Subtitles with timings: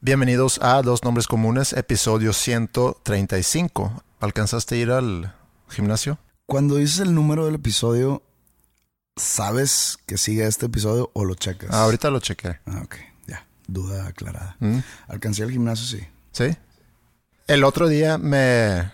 [0.00, 4.02] Bienvenidos a Dos Nombres Comunes, episodio 135.
[4.20, 5.34] ¿Alcanzaste a ir al
[5.68, 6.18] gimnasio?
[6.46, 8.22] Cuando dices el número del episodio,
[9.16, 11.70] ¿sabes que sigue este episodio o lo checas?
[11.72, 12.58] Ah, ahorita lo chequé.
[12.66, 12.94] Ah, ok,
[13.26, 13.46] ya.
[13.66, 14.56] Duda aclarada.
[14.60, 14.78] Mm.
[15.08, 16.06] Alcancé el gimnasio, sí.
[16.32, 16.56] ¿Sí?
[17.46, 18.92] El otro día me...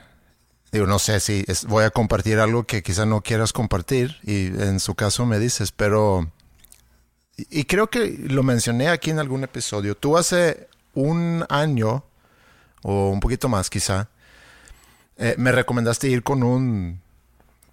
[0.71, 4.47] Digo, no sé si es- voy a compartir algo que quizá no quieras compartir y
[4.47, 6.31] en su caso me dices, pero...
[7.37, 9.95] Y y creo que lo mencioné aquí en algún episodio.
[9.97, 12.05] Tú hace un año
[12.83, 14.09] o un poquito más quizá,
[15.17, 17.01] eh, me recomendaste ir con un...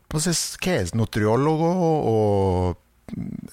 [0.08, 0.96] Pues es, ¿qué es?
[0.96, 2.78] ¿Nutriólogo o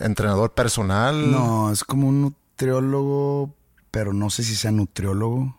[0.01, 1.31] entrenador personal?
[1.31, 3.55] No, es como un nutriólogo,
[3.91, 5.57] pero no sé si sea nutriólogo,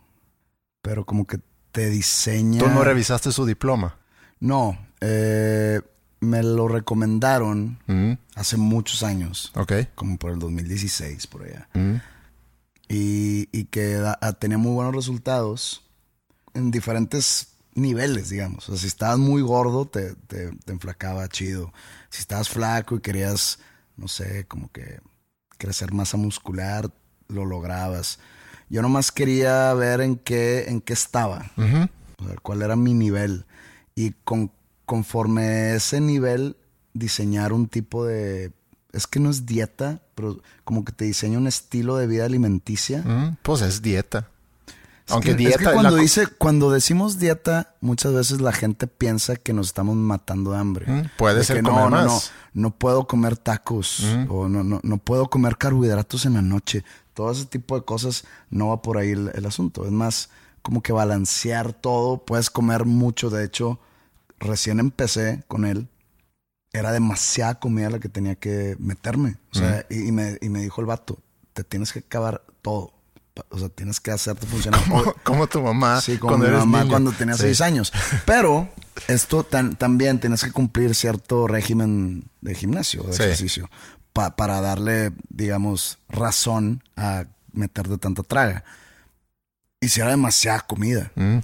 [0.82, 1.38] pero como que
[1.72, 2.58] te diseña.
[2.60, 3.96] ¿Tú no revisaste su diploma?
[4.40, 5.80] No, eh,
[6.20, 9.72] me lo recomendaron Mm, hace muchos años, ok.
[9.94, 11.68] como por el 2016, por allá.
[11.74, 11.94] Mm,
[12.88, 15.84] y, y que da- ah, tenía muy buenos resultados
[16.54, 18.68] en diferentes niveles, digamos.
[18.68, 21.72] O sea, si estabas muy gordo, te, te, te enflacaba chido.
[22.10, 23.58] Si estabas flaco y querías,
[23.96, 25.00] no sé, como que
[25.58, 26.90] crecer masa muscular,
[27.28, 28.18] lo lograbas.
[28.70, 31.50] Yo nomás quería ver en qué, en qué estaba,
[32.20, 33.44] o sea, cuál era mi nivel.
[33.94, 34.50] Y con,
[34.86, 36.56] conforme ese nivel,
[36.94, 38.52] diseñar un tipo de...
[38.98, 43.02] Es que no es dieta, pero como que te diseña un estilo de vida alimenticia.
[43.02, 44.28] Mm, pues es dieta.
[45.06, 45.54] Es Aunque que- dieta.
[45.54, 49.68] es que cuando la dice, cuando decimos dieta, muchas veces la gente piensa que nos
[49.68, 50.86] estamos matando de hambre.
[50.86, 52.30] Mm, puede De ser que comer no, más.
[52.52, 54.26] no puedo comer tacos Mm.
[54.30, 56.84] o no, no, no puedo comer carbohidratos en la noche.
[57.14, 59.86] Todo ese tipo de cosas no va por ahí el, el asunto.
[59.86, 60.28] Es más
[60.60, 62.18] como que balancear todo.
[62.24, 63.30] Puedes comer mucho.
[63.30, 63.80] De hecho,
[64.38, 65.88] recién empecé con él.
[66.78, 69.36] Era demasiada comida la que tenía que meterme.
[69.52, 71.18] O sea, y, y me, y me dijo el vato,
[71.52, 72.92] te tienes que acabar todo.
[73.50, 74.80] O sea, tienes que hacerte funcionar.
[74.88, 76.00] como, como tu mamá.
[76.00, 76.90] Sí, como cuando mi eres mamá niño.
[76.90, 77.42] cuando tenía Sí.
[77.42, 77.92] seis años.
[78.26, 78.68] Pero
[79.06, 83.22] esto tan- también tienes que cumplir cierto régimen de gimnasio, de Sí.
[83.22, 83.70] ejercicio,
[84.12, 88.64] pa- para darle, digamos, razón a meterte tanta traga.
[89.80, 91.12] Y si era demasiada comida.
[91.14, 91.38] Mm,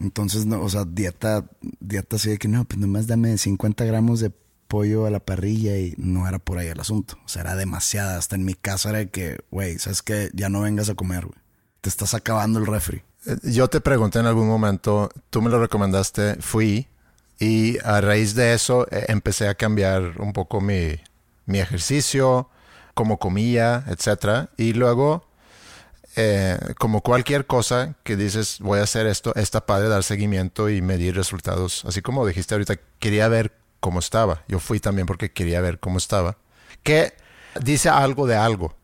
[0.00, 1.44] Entonces, no, o sea, dieta,
[1.80, 4.30] dieta así de que no, pues nomás dame 50 gramos de
[4.68, 7.18] pollo a la parrilla y no era por ahí el asunto.
[7.24, 8.18] O sea, era demasiada.
[8.18, 10.30] Hasta en mi casa era de que, güey, ¿sabes qué?
[10.34, 11.38] Ya no vengas a comer, güey.
[11.80, 13.02] Te estás acabando el refri.
[13.26, 16.88] eh, Yo te pregunté en algún momento, tú me lo recomendaste, fui
[17.40, 20.96] y a raíz de eso eh, empecé a cambiar un poco mi,
[21.46, 22.48] mi ejercicio,
[22.94, 24.50] cómo comía, etcétera.
[24.56, 25.24] Y luego,
[26.16, 30.82] eh, como cualquier cosa que dices, voy a hacer esto, está padre dar seguimiento y
[30.82, 31.84] medir resultados.
[31.84, 34.42] Así como dijiste ahorita, quería ver cómo estaba.
[34.48, 36.36] Yo fui también porque quería ver cómo estaba.
[36.82, 37.12] Que
[37.62, 38.74] dice algo de algo.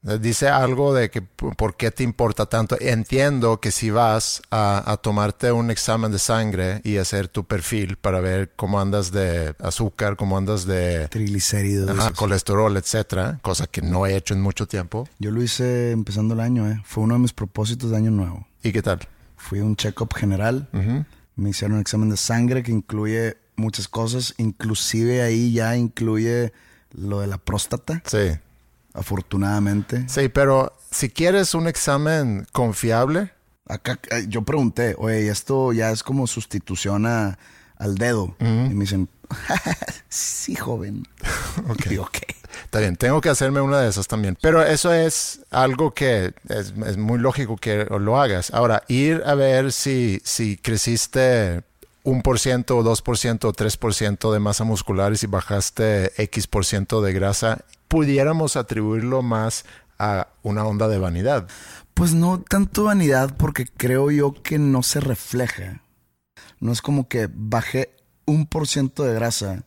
[0.00, 2.76] Dice algo de que por qué te importa tanto.
[2.80, 7.96] Entiendo que si vas a, a tomarte un examen de sangre y hacer tu perfil
[7.96, 11.90] para ver cómo andas de azúcar, cómo andas de Triglicéridos.
[11.90, 15.08] ajá, colesterol, etcétera, cosa que no he hecho en mucho tiempo.
[15.18, 16.80] Yo lo hice empezando el año, ¿eh?
[16.84, 18.46] Fue uno de mis propósitos de año nuevo.
[18.62, 19.00] ¿Y qué tal?
[19.36, 20.68] Fui a un check-up general.
[20.72, 21.04] Ujú.
[21.34, 24.34] Me hicieron un examen de sangre que incluye muchas cosas.
[24.38, 26.52] Inclusive ahí ya incluye
[26.92, 28.38] lo de la próstata, Sí.
[28.94, 30.04] afortunadamente.
[30.08, 33.32] Sí, pero si quieres un examen confiable,
[33.70, 37.38] Acá eh, yo pregunté, oye, esto ya es como sustitución a,
[37.76, 38.34] al dedo.
[38.40, 39.10] Y me dicen,
[40.08, 41.06] sí, joven.
[41.68, 41.86] Ok.
[41.90, 42.16] Y ok.
[42.64, 44.38] Está bien, tengo que hacerme una de esas también.
[44.40, 48.50] Pero eso es algo que es, es muy lógico que lo hagas.
[48.54, 51.62] Ahora, ir a ver si, si creciste
[52.08, 55.16] un por ciento o dos por ciento o tres por ciento de masa muscular y
[55.16, 59.64] si bajaste X por ciento de grasa, pudiéramos atribuirlo más
[59.98, 61.46] a una onda de vanidad.
[61.94, 65.82] Pues no tanto vanidad porque creo yo que no se refleja.
[66.60, 67.94] No es como que bajé
[68.24, 69.64] un por ciento de grasa,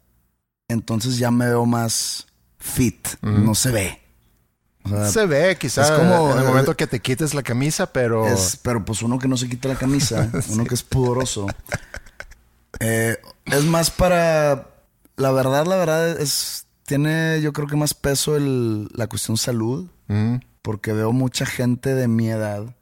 [0.67, 2.27] entonces ya me veo más
[2.57, 3.07] fit.
[3.21, 4.01] No se ve.
[4.83, 7.91] O sea, Se ve quizás es como- en el momento que te quites la camisa,
[7.93, 8.25] pero...
[8.27, 11.45] Es, pero pues uno que no se quita la camisa, uno que es pudoroso.
[12.79, 14.69] Eh, es más para.
[15.17, 16.67] La verdad, la verdad, es.
[16.85, 19.87] Tiene, yo creo que más peso el, la cuestión salud.
[20.07, 22.75] Mm, Porque veo mucha gente de mi edad,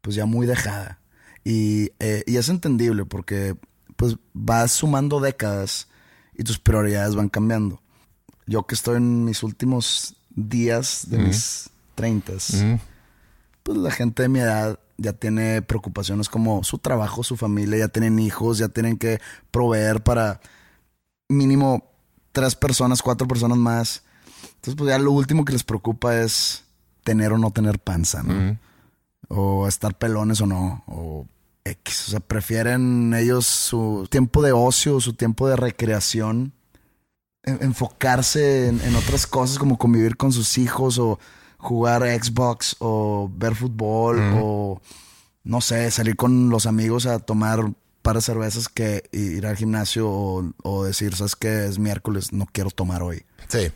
[0.00, 0.98] pues ya muy dejada.
[1.44, 3.56] Y, eh, y es entendible porque,
[3.96, 5.88] pues, vas sumando décadas
[6.34, 7.82] y tus prioridades van cambiando.
[8.46, 12.74] Yo que estoy en mis últimos días de mis treintas mm,
[13.62, 17.88] pues la gente de mi edad ya tiene preocupaciones como su trabajo, su familia, ya
[17.88, 19.20] tienen hijos, ya tienen que
[19.50, 20.40] proveer para
[21.28, 21.84] mínimo
[22.32, 24.02] tres personas, cuatro personas más.
[24.56, 26.64] Entonces, pues ya lo último que les preocupa es
[27.04, 28.58] tener o no tener panza, ¿no?
[29.28, 31.26] O estar pelones o no, o
[31.64, 32.08] X.
[32.08, 36.52] O sea, prefieren ellos su tiempo de ocio, su tiempo de recreación,
[37.44, 41.18] en- enfocarse en, en otras cosas como convivir con sus hijos o
[41.62, 44.80] jugar Xbox o ver fútbol o
[45.44, 49.56] no sé, salir con los amigos a tomar un par de cervezas que ir al
[49.56, 53.24] gimnasio o, o decir, sabes que es miércoles, no quiero tomar hoy.
[53.48, 53.70] Sí.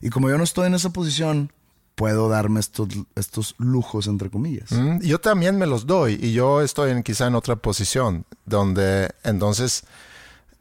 [0.00, 1.52] Y como yo no estoy en esa posición,
[1.94, 4.72] puedo darme estos, estos lujos, entre comillas.
[4.72, 9.10] Mm, Yo también me los doy y yo estoy en, quizá en otra posición donde
[9.24, 9.84] entonces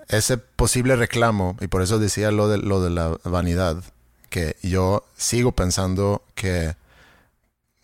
[0.08, 3.84] ese posible reclamo, y por eso decía lo de, lo de la vanidad,
[4.30, 6.76] que yo sigo pensando que,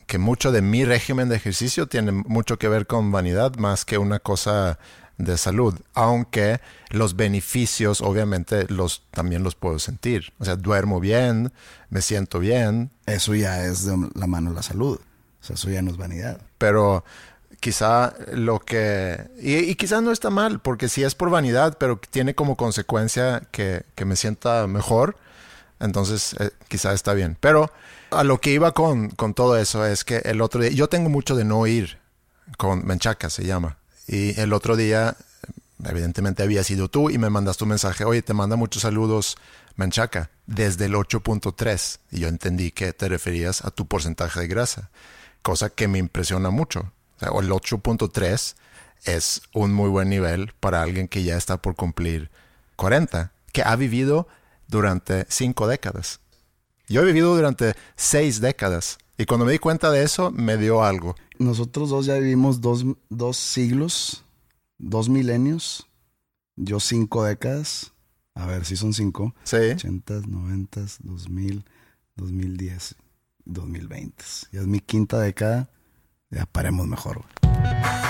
[0.08, 3.98] que mucho de mi régimen de ejercicio tiene mucho que ver con vanidad más que
[3.98, 4.78] una cosa
[5.18, 6.60] de salud, aunque
[6.90, 10.34] los beneficios obviamente los también los puedo sentir.
[10.40, 11.52] O sea, duermo bien,
[11.90, 15.00] me siento bien, Eso ya es de la mano de la salud.
[15.42, 16.42] O sea, eso ya no es vanidad.
[16.58, 17.04] pero
[17.60, 19.30] quizá lo que...
[19.40, 23.44] Y, y quizá no está mal, porque si es por vanidad, pero tiene como consecuencia
[23.52, 25.16] que, que me sienta mejor,
[25.82, 27.38] entonces eh, quizá está bien.
[27.40, 27.72] Pero
[28.12, 31.10] a lo que iba con, con todo eso es que el otro día, yo tengo
[31.10, 32.00] mucho de no ir
[32.58, 33.78] con Menchaca, se llama.
[34.08, 35.16] Y el otro día,
[35.84, 39.38] evidentemente había sido tú y me mandaste un mensaje, oye, te manda muchos saludos
[39.76, 42.00] Menchaca, desde el 8.3.
[42.12, 44.90] Y yo entendí que te referías a tu porcentaje de grasa,
[45.42, 46.92] cosa que me impresiona mucho.
[47.18, 48.56] O sea, el 8.3
[49.06, 52.30] es un muy buen nivel para alguien que ya está por cumplir
[52.76, 54.28] 40, que ha vivido
[54.72, 56.22] durante cinco décadas.
[56.88, 58.98] Yo he vivido durante seis décadas.
[59.18, 61.16] Y cuando me di cuenta de eso, me dio algo.
[61.38, 64.24] Nosotros dos ya vivimos dos, dos siglos,
[64.80, 65.88] dos milenios,
[66.56, 67.92] yo cinco décadas.
[68.34, 69.36] A ver si son cinco.
[69.44, 69.58] Sí.
[69.58, 71.66] 80, 90, 2000,
[72.16, 72.96] 2010,
[73.46, 74.24] 2020.
[74.52, 75.70] Ya es mi quinta década.
[76.30, 77.18] Ya paremos mejor.
[77.18, 78.01] güey.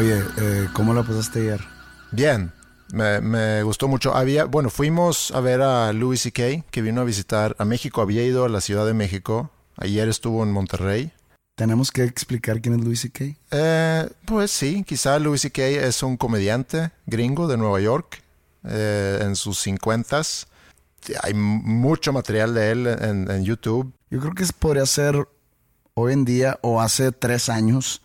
[0.00, 1.60] Oye, eh, ¿cómo la pasaste ayer?
[2.10, 2.50] Bien,
[2.90, 4.16] me, me gustó mucho.
[4.16, 8.00] Había, bueno, fuimos a ver a Louis C.K., que vino a visitar a México.
[8.00, 9.50] Había ido a la Ciudad de México.
[9.76, 11.12] Ayer estuvo en Monterrey.
[11.54, 13.36] Tenemos que explicar quién es Louis C.K.
[13.50, 15.66] Eh, pues sí, quizá Louis C.K.
[15.66, 18.22] es un comediante gringo de Nueva York
[18.64, 20.46] eh, en sus cincuentas.
[21.22, 23.92] Hay mucho material de él en, en YouTube.
[24.08, 25.28] Yo creo que podría ser
[25.92, 28.00] hoy en día o hace tres años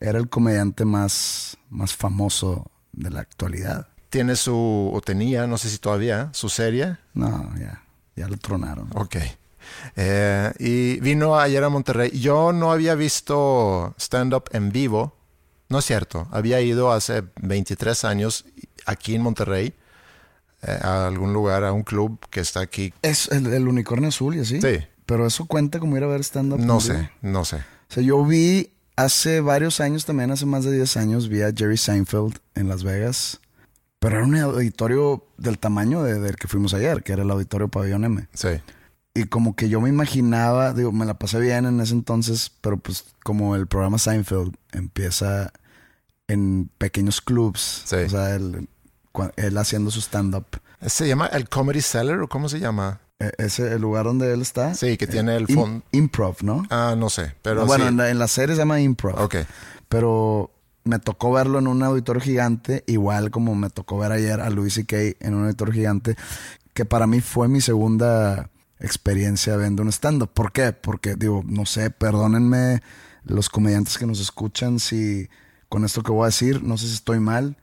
[0.00, 3.88] era el comediante más, más famoso de la actualidad.
[4.08, 6.96] Tiene su, o tenía, no sé si todavía, su serie.
[7.14, 7.84] No, ya,
[8.16, 8.90] ya lo tronaron.
[8.94, 9.16] Ok.
[9.94, 12.10] Eh, y vino ayer a Monterrey.
[12.18, 15.14] Yo no había visto stand-up en vivo.
[15.68, 16.26] No es cierto.
[16.32, 18.44] Había ido hace 23 años
[18.86, 19.74] aquí en Monterrey
[20.62, 22.92] eh, a algún lugar, a un club que está aquí.
[23.02, 24.60] Es el, el unicornio azul y así.
[24.60, 24.78] Sí.
[25.06, 26.58] Pero eso cuenta como ir a ver stand-up.
[26.58, 26.98] No en vivo.
[26.98, 27.56] sé, no sé.
[27.56, 28.72] O sea, yo vi
[29.04, 32.82] hace varios años también, hace más de 10 años, vi a Jerry Seinfeld en Las
[32.84, 33.40] Vegas.
[33.98, 37.68] Pero era un auditorio del tamaño de- del que fuimos ayer, que era el auditorio
[37.68, 38.28] Pabellón M.
[38.32, 38.48] Sí.
[39.12, 42.78] Y como que yo me imaginaba, digo, me la pasé bien en ese entonces, pero
[42.78, 45.52] pues como el programa Seinfeld empieza
[46.28, 47.96] en pequeños clubs, Sí.
[47.96, 48.68] o sea, él,
[49.36, 50.46] él haciendo su stand-up.
[50.86, 53.00] ¿Se llama el Comedy Cellar o cómo se llama?
[53.20, 54.74] E- Ese, el lugar donde él está.
[54.74, 55.84] Sí, que tiene el fondo.
[55.92, 56.66] improv, ¿no?
[56.70, 57.88] Ah, no sé, pero bueno, sí.
[57.90, 59.16] en, la, en la serie se llama improv.
[59.20, 59.36] Ok.
[59.88, 60.50] Pero
[60.84, 64.72] me tocó verlo en un auditorio gigante, igual como me tocó ver ayer a Louis
[64.74, 64.96] C.K.
[65.20, 66.16] en un auditorio gigante.
[66.72, 68.48] que para mí fue mi segunda
[68.78, 70.30] experiencia viendo un stand-up.
[70.32, 70.72] ¿Por qué?
[70.72, 72.80] Porque, digo, no sé, perdónenme
[73.24, 75.28] los comediantes que nos escuchan si
[75.68, 77.56] con esto que voy a decir, no sé si estoy mal,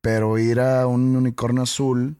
[0.00, 2.16] pero ir a un unicornio azul,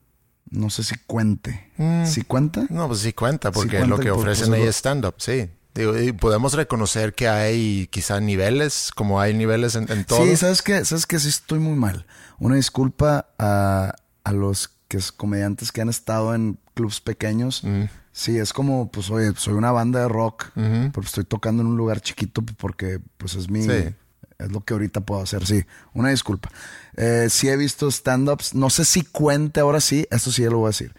[0.55, 1.71] no sé si cuente.
[1.77, 2.07] Mm.
[2.07, 2.67] ¿Sí cuenta?
[2.71, 5.51] No, pues sí cuenta, porque cuenta lo que por- ofrecen pues, ahí es stand-up, sí.
[5.75, 10.25] Digo, y podemos reconocer que hay quizá niveles, como hay niveles en, en todo.
[10.25, 10.85] Sí, ¿sabes qué?
[10.85, 11.19] ¿Sabes qué?
[11.19, 12.07] Sí estoy muy mal.
[12.39, 13.93] Una disculpa a,
[14.23, 17.65] a los que es comediantes que han estado en clubs pequeños.
[17.65, 17.85] Mm.
[18.13, 21.77] Sí, es como, pues, oye, soy una banda de rock, pero estoy tocando en un
[21.77, 23.63] lugar chiquito porque, pues, es mi...
[23.65, 23.93] Sí.
[24.39, 25.65] Es lo que ahorita puedo hacer, sí.
[25.95, 26.51] Una disculpa.
[26.97, 28.55] Eh, sí he visto stand-ups.
[28.55, 30.07] No sé si cuente ahora sí.
[30.11, 30.93] Esto sí ya lo voy a decir.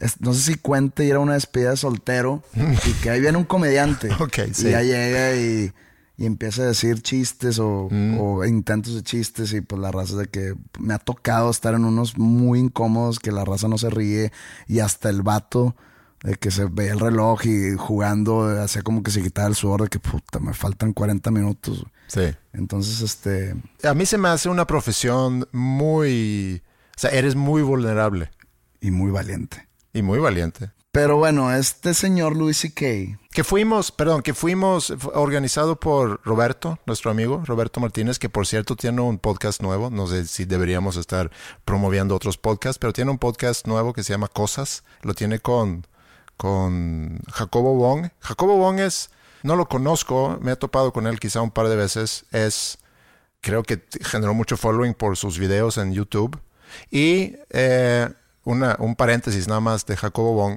[0.00, 3.36] Es- no sé si cuente ir a una despedida de soltero y que ahí viene
[3.38, 4.08] un comediante.
[4.20, 4.70] Ok, Y sí.
[4.70, 5.72] ya llega y,
[6.16, 10.26] y empieza a decir chistes o, o intentos de chistes y pues la raza de
[10.26, 14.32] que me ha tocado estar en unos muy incómodos que la raza no se ríe
[14.66, 15.76] y hasta el vato
[16.22, 19.82] de que se veía el reloj y jugando hacía como que se quitaba el sudor
[19.82, 21.84] de que puta me faltan 40 minutos.
[22.08, 22.34] Sí.
[22.52, 26.62] Entonces este A mí se me hace una profesión muy...
[26.96, 28.30] O sea, eres muy vulnerable
[28.80, 29.68] y muy valiente.
[29.92, 30.70] y muy valiente.
[30.90, 33.20] Pero bueno, este señor Louis C.K.
[33.30, 38.74] Que fuimos, perdón, que fuimos organizado por Roberto, nuestro amigo Roberto Martínez, que por cierto
[38.74, 39.90] tiene un podcast nuevo.
[39.90, 41.30] No sé si deberíamos estar
[41.64, 44.82] promoviendo otros podcasts, pero tiene un podcast nuevo que se llama Cosas.
[45.02, 45.86] Lo tiene con,
[46.38, 48.08] con Jacobo Wong.
[48.20, 49.10] Jacobo Wong es,
[49.42, 52.24] no lo conozco, me he topado con él quizá un par de veces.
[52.30, 52.78] Es,
[53.42, 56.40] creo que generó mucho following por sus videos en YouTube.
[56.90, 58.08] Y eh,
[58.44, 60.56] una, un paréntesis nada más de Jacobo Wong.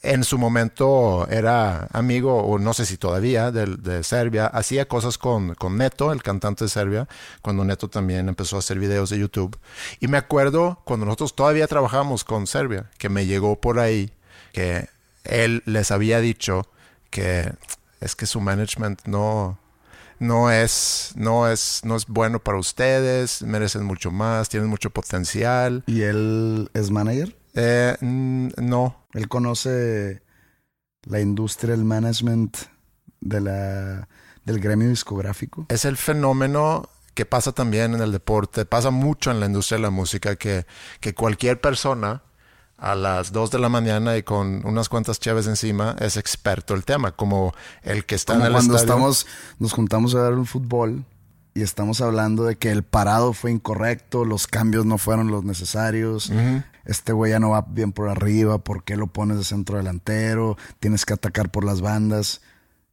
[0.00, 4.46] En su momento era amigo, o no sé si todavía, de, Serbia.
[4.46, 7.08] Hacía cosas con, con Neto, el cantante de Serbia,
[7.42, 9.58] cuando Neto también empezó a hacer videos de YouTube.
[10.00, 14.12] Y me acuerdo cuando nosotros todavía trabajamos con Serbia, que me llegó por ahí
[14.52, 14.88] que
[15.24, 16.66] él les había dicho
[17.10, 17.52] que
[18.00, 19.58] es que su management no,
[20.18, 25.84] no es, no es, no es bueno para ustedes, merecen mucho más, tienen mucho potencial.
[25.86, 27.36] y él es manager.
[27.54, 30.22] Eh, no, Él conoce
[31.02, 32.56] la industria, el management
[33.20, 34.08] de la,
[34.44, 35.66] del gremio discográfico.
[35.68, 39.82] es el fenómeno que pasa también en el deporte, pasa mucho en la industria de
[39.82, 40.66] la música, que,
[41.00, 42.22] que cualquier persona
[42.78, 46.84] a las 2 de la mañana y con unas cuantas chaves encima es experto el
[46.84, 48.94] tema, como el que está Como en el cuando estadio.
[48.94, 49.26] estamos,
[49.58, 51.04] nos juntamos a ver un fútbol
[51.54, 56.30] y estamos hablando de que el parado fue incorrecto, los cambios no fueron los necesarios,
[56.84, 60.56] este güey ya no va bien por arriba, ¿por qué lo pones de centro delantero?
[60.78, 62.42] Tienes que atacar por las bandas.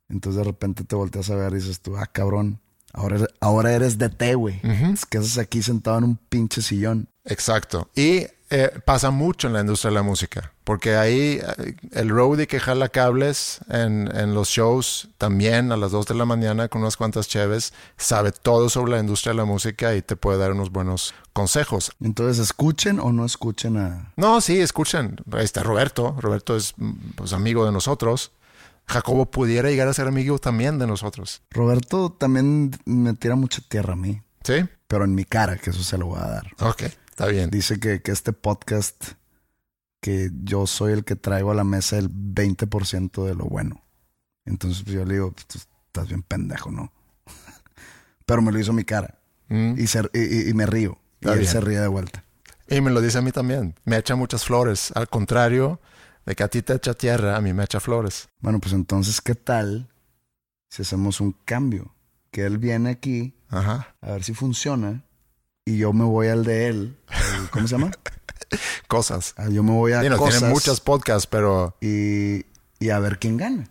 [0.10, 2.60] Entonces de repente te volteas a ver y dices tú, ah, cabrón,
[2.92, 4.60] ahora eres, ahora eres DT, güey.
[4.64, 7.08] Es que haces aquí sentado en un pinche sillón.
[7.24, 7.90] Exacto.
[7.96, 12.48] Y eh, pasa mucho en la industria de la música, porque ahí eh, el roadie
[12.48, 16.82] que jala cables en, en los shows también a las 2 de la mañana con
[16.82, 20.52] unas cuantas cheves sabe todo sobre la industria de la música y te puede dar
[20.52, 21.92] unos buenos consejos.
[22.02, 24.14] Entonces, escuchen o no escuchen a...
[24.16, 25.18] No, sí, escuchen.
[25.32, 26.16] Ahí está Roberto.
[26.20, 26.76] Roberto es
[27.16, 28.32] pues, amigo de nosotros.
[28.88, 31.42] Jacobo pudiera llegar a ser amigo también de nosotros.
[31.52, 34.64] Roberto también me tira mucha tierra a mí, ¿Sí?
[34.88, 36.52] pero en mi cara, que eso se lo voy a dar.
[36.60, 36.84] Ok,
[37.16, 37.50] está bien.
[37.50, 39.14] Dice que, que este podcast,
[40.02, 43.82] que yo soy el que traigo a la mesa el 20% de lo bueno.
[44.46, 46.92] Entonces pues, yo le digo, pues, tú estás bien pendejo, ¿no?
[48.26, 49.76] Pero me lo hizo mi cara Mm.
[49.80, 50.98] y, se- y- y- me río.
[51.22, 51.52] Y él bien.
[51.52, 52.24] se ríe de vuelta.
[52.68, 53.76] Y me lo dice a mí también.
[53.86, 54.92] Me echa muchas flores.
[54.96, 55.80] Al contrario
[56.26, 58.28] de que a ti te echa tierra, a mí me echa flores.
[58.40, 59.88] Bueno, pues entonces, ¿qué tal
[60.72, 61.94] si hacemos un cambio?
[62.32, 63.96] Que él viene aquí Ajá.
[64.02, 65.05] a ver si funciona
[65.66, 66.98] y yo me voy al de él.
[67.52, 67.92] ¿Cómo se llama?
[68.88, 69.34] Cosas.
[69.38, 72.46] Ah, Yo me voy a Sí, no, cosas tienen muchos podcasts, pero y,
[72.80, 73.68] y a ver quién gana.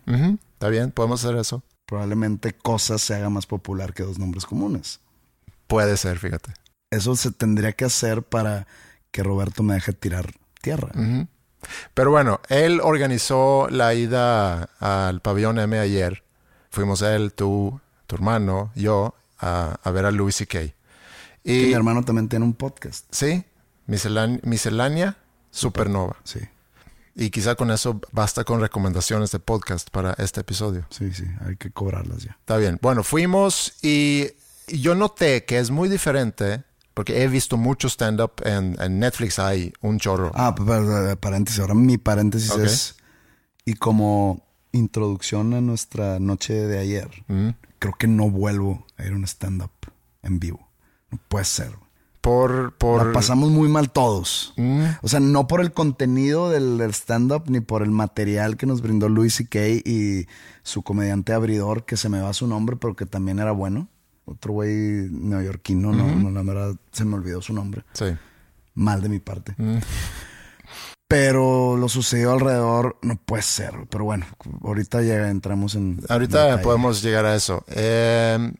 [0.53, 1.63] está bien, podemos hacer eso.
[1.85, 4.99] Probablemente cosas se haga más popular que dos nombres comunes.
[5.67, 6.51] Puede ser, fíjate.
[6.91, 8.67] Eso se tendría que hacer para
[9.11, 10.91] que Roberto me deje tirar tierra.
[11.93, 16.23] Pero bueno, él organizó la ida al pabellón M ayer.
[16.69, 20.59] Fuimos él, tú, tu hermano, yo, a, a ver a Louis C.K.
[21.45, 23.05] Y mi hermano también tiene un podcast.
[23.11, 23.43] sí,
[23.87, 25.17] miscelánea, miscelánea
[25.51, 26.17] Supernova.
[26.23, 26.39] Sí,
[27.15, 30.85] Y quizá con eso basta con recomendaciones de podcast para este episodio.
[30.89, 31.23] sí, sí.
[31.45, 32.31] Hay que cobrarlas ya.
[32.39, 32.77] Está bien.
[32.81, 34.31] Bueno, fuimos y
[34.67, 36.63] yo noté que es muy diferente
[36.95, 39.37] porque he visto mucho stand-up en, en Netflix.
[39.39, 40.31] Hay un chorro.
[40.33, 41.59] Ah, pa- pa- paréntesis.
[41.59, 42.95] Ahora mi paréntesis es...
[43.65, 47.49] Y como introducción a nuestra noche de ayer, Mm.
[47.79, 49.71] creo que no vuelvo a ir a un stand-up
[50.23, 50.64] en vivo.
[51.27, 51.71] Puede ser.
[52.21, 52.73] por...
[52.77, 53.07] por...
[53.07, 54.53] La pasamos muy mal todos.
[54.57, 54.83] Mm.
[55.01, 58.81] O sea, no por el contenido del, del stand-up ni por el material que nos
[58.81, 59.59] brindó Louis C.K.
[59.85, 60.27] y
[60.63, 63.87] su comediante abridor, que se me va su nombre, pero que también era bueno.
[64.25, 64.71] Otro güey
[65.11, 67.83] neoyorquino, no, no, la verdad se me olvidó su nombre.
[67.93, 68.05] Sí.
[68.73, 69.53] Mal de mi parte.
[69.57, 69.77] Mm.
[71.07, 73.85] Pero lo sucedió alrededor, no puede ser.
[73.89, 74.25] Pero bueno,
[74.63, 76.01] ahorita ya entramos en.
[76.09, 77.63] Ahorita podemos llegar a eso.
[77.67, 78.51] Eh,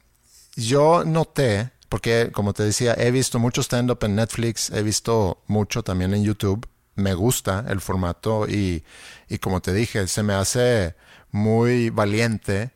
[0.56, 5.84] yo noté, porque como te decía, he visto mucho stand-up en Netflix, he visto mucho
[5.84, 6.68] también en YouTube.
[6.96, 8.84] Me gusta el formato y,
[9.27, 10.96] y como te dije, se me hace
[11.32, 12.72] muy valiente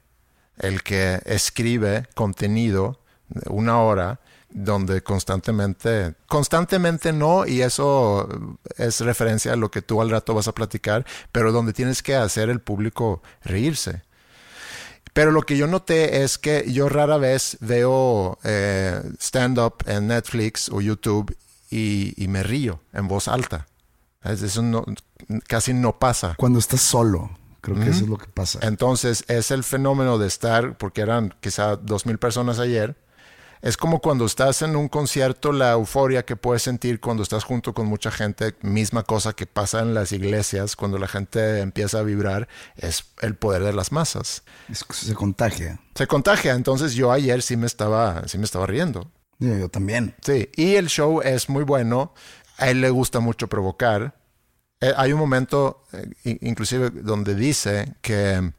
[0.58, 3.00] el que escribe contenido
[3.30, 8.28] de una hora donde constantemente, constantemente no, y eso
[8.78, 12.16] es referencia a lo que tú al rato vas a platicar, pero donde tienes que
[12.16, 14.01] hacer el público reírse.
[15.20, 20.70] Pero lo que yo noté es que yo rara vez veo eh, stand-up en Netflix
[20.70, 21.36] o YouTube
[21.70, 23.68] y, y me río en voz alta.
[24.24, 24.86] Es- Eso no,
[25.46, 26.36] casi no pasa.
[26.38, 28.60] Cuando estás solo, creo que eso es lo que pasa.
[28.62, 32.96] Entonces es el fenómeno de estar, porque eran quizá dos mil personas ayer.
[33.62, 37.74] Es como cuando estás en un concierto, la euforia que puedes sentir cuando estás junto
[37.74, 42.04] con mucha gente, misma cosa que pasa en las iglesias, cuando la gente empieza a
[42.04, 42.48] vibrar,
[42.78, 44.44] es el poder de las masas.
[44.70, 45.80] Es- se contagia.
[45.96, 49.12] Se contagia, entonces yo ayer sí me estaba, sí me estaba riendo.
[49.39, 50.16] Yo también.
[50.22, 52.13] Sí, y el show es muy bueno.
[52.58, 54.16] A él le gusta mucho provocar.
[54.82, 58.54] Eh, hay un momento, eh, in- inclusive, donde dice que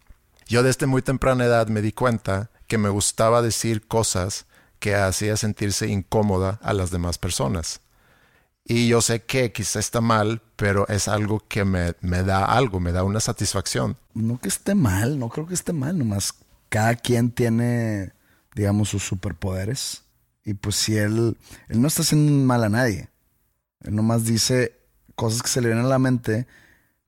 [0.47, 4.47] yo desde muy temprana edad me di cuenta que me gustaba decir cosas
[4.81, 7.81] que hacía sentirse incómoda a las demás personas.
[8.65, 12.81] Y yo sé que quizá está mal, pero es algo que me, me da algo,
[12.81, 13.97] me da una satisfacción.
[14.15, 16.35] No que esté mal, no creo que esté mal, nomás
[16.69, 18.13] cada quien tiene,
[18.55, 20.03] digamos, sus superpoderes.
[20.45, 21.37] Y pues si él,
[21.69, 23.09] él no está haciendo mal a nadie.
[23.83, 24.79] Él nomás dice
[25.15, 26.47] cosas que se le vienen a la mente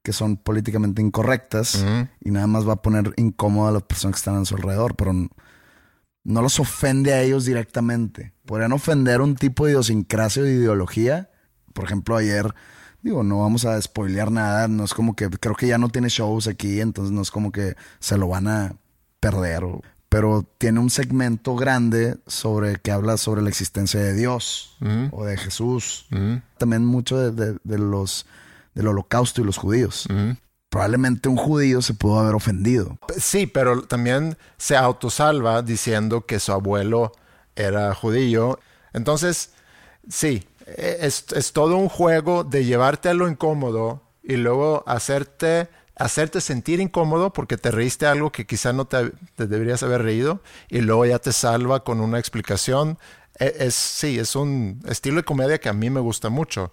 [0.03, 1.85] que son políticamente incorrectas
[2.21, 4.97] y nada más va a poner incómoda a las personas que están a su alrededor,
[4.97, 5.13] pero
[6.25, 8.33] no los ofende a ellos directamente.
[8.47, 11.31] Podrían ofender un tipo de idiosincrasia o de ideología.
[11.73, 12.55] Por ejemplo, ayer,
[13.03, 16.09] digo, no vamos a spoilear nada, no es como que creo que ya no tiene
[16.09, 18.75] shows aquí, entonces no es como que se lo van a
[19.21, 19.65] perder.
[20.09, 24.77] pero tiene un segmento grande sobre que habla sobre la existencia de Dios
[25.11, 26.07] o de Jesús.
[26.59, 28.27] También mucho de, de- de los
[28.75, 30.07] del holocausto y los judíos.
[30.73, 32.97] Probablemente un judío se pudo haber ofendido.
[33.19, 37.13] Sí, pero también se autosalva diciendo que su abuelo
[37.55, 38.59] era judío.
[38.95, 39.51] Entonces,
[40.09, 46.41] sí, e- es, todo un juego de llevarte a lo incómodo y luego hacerte, hacerte
[46.41, 50.81] sentir incómodo porque te reíste algo que quizá no te, te deberías haber reído y
[50.81, 52.99] luego ya te salva con una explicación.
[53.39, 56.73] E- Es, sí, es un estilo de comedia que a mí me gusta mucho.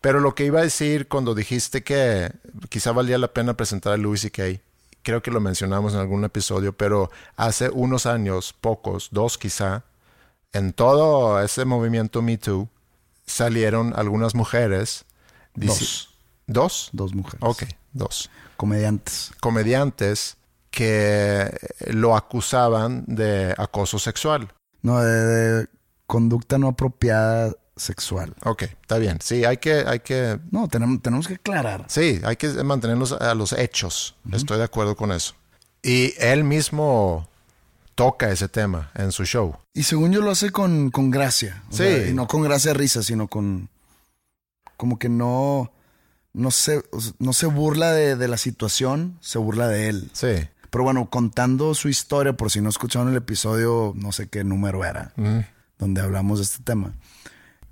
[0.00, 2.30] Pero lo que iba a decir cuando dijiste que
[2.68, 4.60] quizá valía la pena presentar a Louis C.K.,
[5.02, 9.84] creo que lo mencionamos en algún episodio, pero hace unos años, pocos, dos quizá,
[10.52, 12.68] en todo ese movimiento Me Too,
[13.26, 15.04] salieron algunas mujeres.
[15.54, 16.14] Dos.
[16.46, 16.90] ¿Dos?
[16.92, 17.40] Dos mujeres.
[17.40, 18.30] Ok, dos.
[18.56, 19.32] Comediantes.
[19.40, 20.36] Comediantes
[20.70, 21.50] que
[21.88, 24.52] lo acusaban de acoso sexual.
[24.82, 25.68] No, de, de
[26.06, 28.34] conducta no apropiada sexual.
[28.44, 29.18] Ok, está bien.
[29.22, 31.84] Sí, hay que, hay que No, tenemos, tenemos que aclarar.
[31.88, 34.14] Sí, hay que mantenernos a los hechos.
[34.32, 35.34] Estoy de acuerdo con eso.
[35.82, 37.28] Y él mismo
[37.94, 39.56] toca ese tema en su show.
[39.74, 41.62] Y según yo lo hace con, con gracia.
[41.70, 41.78] Sí.
[41.78, 43.68] sea, y no con gracia risa, sino con.
[44.76, 45.72] Como que no.
[46.34, 46.84] No se,
[47.18, 50.10] no se burla de, de la situación, se burla de él.
[50.12, 50.48] Sí.
[50.70, 54.84] Pero bueno, contando su historia, por si no escucharon el episodio, no sé qué número
[54.84, 55.12] era,
[55.78, 56.92] donde hablamos de este tema.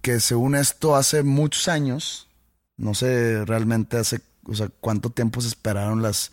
[0.07, 2.29] Que según esto, hace muchos años,
[2.77, 6.31] no sé realmente hace, o sea, cuánto tiempo se esperaron las,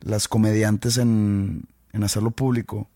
[0.00, 2.88] las comediantes en, en hacerlo público.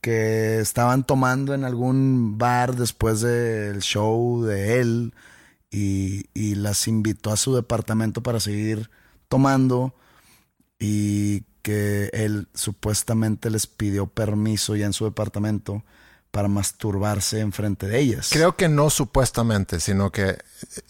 [0.00, 5.12] Que estaban tomando en algún bar después del show de él
[5.70, 8.88] y, y las invitó a su departamento para seguir
[9.28, 9.94] tomando
[10.78, 15.84] y que él supuestamente les pidió permiso ya en su departamento
[16.30, 18.28] para masturbarse enfrente de ellas.
[18.30, 20.38] Creo que no supuestamente, sino que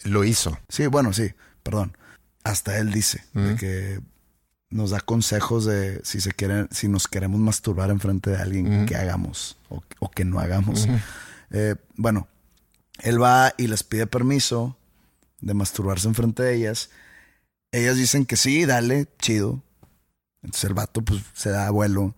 [0.03, 0.57] lo hizo.
[0.69, 1.97] Sí, bueno, sí, perdón.
[2.43, 3.99] Hasta él dice de que
[4.69, 8.95] nos da consejos de si se quieren, si nos queremos masturbar enfrente de alguien, que
[8.95, 10.87] hagamos o, o que no hagamos.
[11.51, 12.27] Eh, bueno,
[12.99, 14.77] él va y les pide permiso
[15.39, 16.89] de masturbarse enfrente de ellas.
[17.71, 19.61] Ellas dicen que sí, dale, chido.
[20.41, 22.15] Entonces el vato pues se da vuelo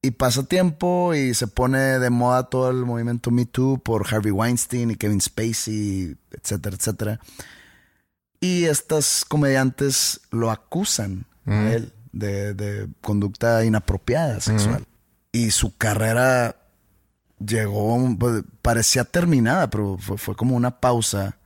[0.00, 4.30] Y pasa tiempo y se pone de moda todo el movimiento Me Too por Harvey
[4.30, 7.20] Weinstein y Kevin Spacey, etcétera, etcétera.
[8.40, 14.86] Y estas comediantes lo acusan a él de, de conducta inapropiada sexual.
[15.32, 16.56] Y su carrera
[17.44, 21.38] llegó, pues, parecía terminada, pero fue, fue como una pausa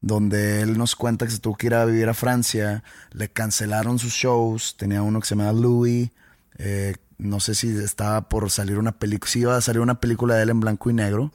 [0.00, 3.98] donde él nos cuenta que se tuvo que ir a vivir a Francia, le cancelaron
[3.98, 6.10] sus shows, tenía uno que se llamaba Louis,
[6.58, 10.34] eh, no sé si estaba por salir una película, si iba a salir una película
[10.34, 11.32] de él en blanco y negro,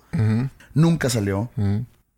[0.73, 1.49] nunca salió.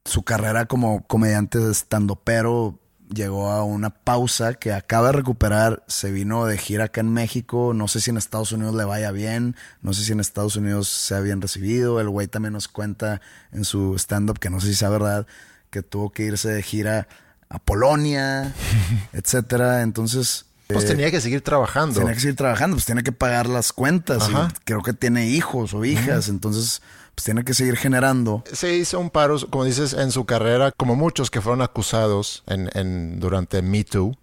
[0.06, 2.80] Su carrera como comediante de estando pero
[3.14, 7.74] llegó a una pausa que acaba de recuperar, se vino de gira acá en México,
[7.74, 10.90] no sé si en Estados Unidos le vaya bien, no sé si en Estados Unidos
[10.90, 14.76] sea bien recibido, el güey también nos cuenta en su stand-up, que no sé si
[14.76, 15.26] sea verdad,
[15.70, 17.08] que tuvo que irse de gira
[17.50, 18.54] a Polonia,
[19.14, 20.47] etcétera, entonces...
[20.68, 22.00] Pues eh, tenía que seguir trabajando.
[22.00, 24.30] Tenía que seguir trabajando, pues tiene que pagar las cuentas.
[24.30, 24.34] y
[24.66, 26.82] creo que tiene hijos o hijas, entonces
[27.16, 28.44] pues tiene que seguir generando.
[28.52, 32.70] Se hizo un paro, como dices, en su carrera, como muchos que fueron acusados en,
[32.74, 34.16] en durante Me Too.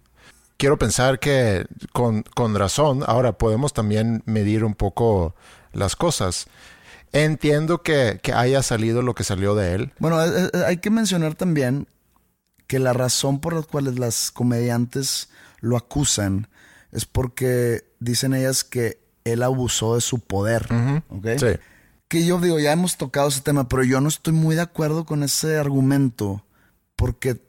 [0.57, 5.35] Quiero pensar que con, con razón, ahora podemos también medir un poco
[5.73, 6.47] las cosas.
[7.11, 9.93] Entiendo que, que haya salido lo que salió de él.
[9.99, 11.87] Bueno, eh, eh, hay que mencionar también
[12.67, 15.29] que la razón por la cual las comediantes
[15.59, 16.47] lo acusan
[16.91, 20.67] es porque dicen ellas que él abusó de su poder.
[22.07, 25.05] Que yo digo, ya hemos tocado ese tema, pero yo no estoy muy de acuerdo
[25.05, 26.45] con ese argumento
[26.95, 27.41] porque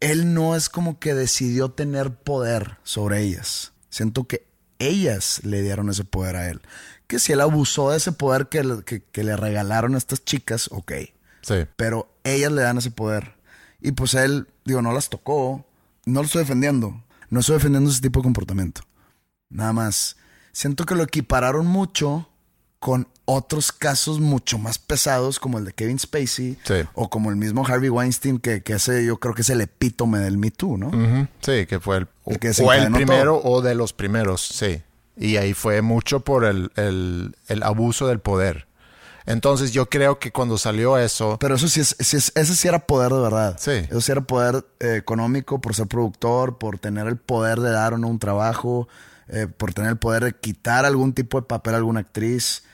[0.00, 3.72] él no es como que decidió tener poder sobre ellas.
[3.88, 4.46] Siento que
[4.78, 6.60] ellas le dieron ese poder a él.
[7.06, 10.24] Que si él abusó de ese poder que le, que, que le regalaron a estas
[10.24, 10.92] chicas, ok.
[11.42, 11.66] Sí.
[11.76, 13.34] Pero ellas le dan ese poder.
[13.80, 15.64] Y pues él, digo, no las tocó.
[16.06, 17.02] No lo estoy defendiendo.
[17.30, 18.82] No estoy defendiendo ese tipo de comportamiento.
[19.48, 20.16] Nada más.
[20.52, 22.28] Siento que lo equipararon mucho
[22.80, 26.74] con otros casos mucho más pesados como el de Kevin Spacey Sí.
[26.94, 30.18] o como el mismo Harvey Weinstein que, que ese yo creo que es el epítome
[30.18, 30.90] del Me Too, ¿no?
[31.40, 34.82] Sí, que fue el, El que o el desencadenó primero o de los primeros, sí.
[35.16, 38.66] Y ahí fue mucho por el, el, el abuso del poder.
[39.26, 42.68] Entonces yo creo que cuando salió eso, Pero eso sí es, sí es- ese sí
[42.68, 43.56] era poder de verdad.
[43.58, 43.72] Sí.
[43.88, 47.94] Eso sí era poder eh, económico por ser productor, por tener el poder de dar
[47.94, 48.88] o no un trabajo,
[49.28, 52.64] eh, por tener el poder de quitar algún tipo de papel a alguna actriz.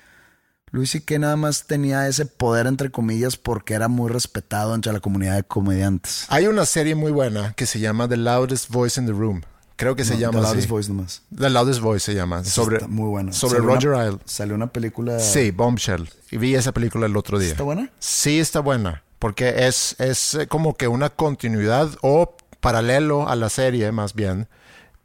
[0.72, 4.92] Luis y que nada más tenía ese poder entre comillas porque era muy respetado entre
[4.92, 6.26] la comunidad de comediantes.
[6.28, 9.42] hay una serie muy buena que se llama The Loudest Voice in the Room.
[9.76, 10.46] Creo que se No, llama The.
[10.46, 11.22] Loudest Voice nomás.
[11.36, 12.40] The Loudest Voice se llama.
[12.40, 13.32] Esa Sobre, está muy buena.
[13.32, 14.18] sobre Salió Roger una- Isle.
[14.24, 15.18] Salió una película.
[15.20, 16.08] Sí, Bombshell.
[16.30, 17.50] Y vi esa película el otro día.
[17.50, 17.90] ¿Está buena?
[17.98, 19.02] Sí, está buena.
[19.18, 24.48] Porque es, es eh, como que una continuidad o paralelo a la serie, más bien.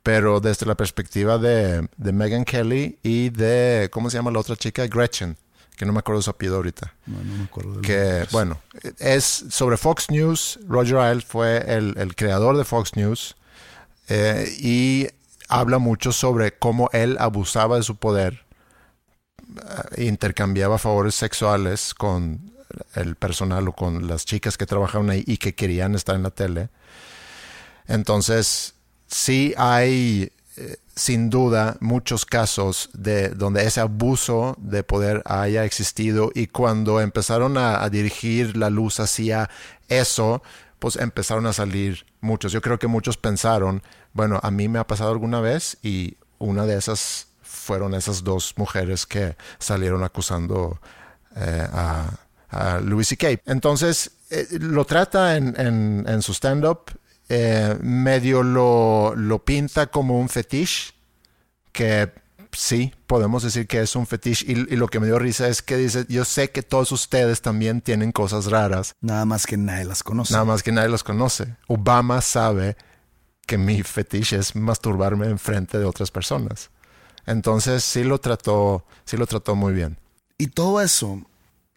[0.04, 3.90] Pero desde la perspectiva de, de Megan Kelly y de.
[3.92, 4.88] ¿Cómo se llama la otra chica?
[4.88, 5.38] Gretchen.
[5.78, 6.94] Que no me acuerdo su apellido ahorita.
[7.08, 7.74] No, no me acuerdo.
[7.74, 8.60] del Que, bueno,
[9.00, 10.60] es sobre Fox News.
[10.68, 13.36] Roger Isle fue el, el creador de Fox News.
[14.08, 15.08] Eh, y
[15.48, 18.46] habla mucho sobre cómo él abusaba de su poder,
[19.98, 22.52] eh, intercambiaba favores sexuales con
[22.96, 26.32] el personal o con las chicas que trabajaban ahí y que querían estar en la
[26.32, 26.70] tele.
[27.88, 28.76] Entonces,
[29.08, 36.32] sí hay eh, sin duda muchos casos de donde ese abuso de poder haya existido
[36.34, 39.50] y cuando empezaron a, a dirigir la luz hacia
[39.88, 40.44] eso,
[40.82, 42.52] pues empezaron a salir muchos.
[42.52, 46.66] Yo creo que muchos pensaron, bueno, a mí me ha pasado alguna vez y una
[46.66, 50.82] de esas fueron esas dos mujeres que salieron acusando
[51.36, 52.10] eh, a,
[52.50, 53.42] a Louis C.K.
[53.46, 55.54] Entonces, eh, lo trata en,
[56.08, 56.86] en- su stand-up,
[57.30, 60.94] eh, medio lo, lo pinta como un fetiche,
[61.72, 62.12] que
[62.52, 64.46] sí, podemos decir que es un fetiche.
[64.48, 67.42] Y, y lo que me dio risa es que dice, yo sé que todos ustedes
[67.42, 70.34] también tienen cosas raras, Nada más que nadie las conoce.
[70.34, 71.56] nada más que nadie los conoce.
[71.68, 72.76] Obama sabe
[73.48, 76.70] que mi fetiche es masturbarme en frente de otras personas.
[77.26, 79.98] Entonces sí lo trató, sí lo trató muy bien.
[80.38, 81.22] Y todo eso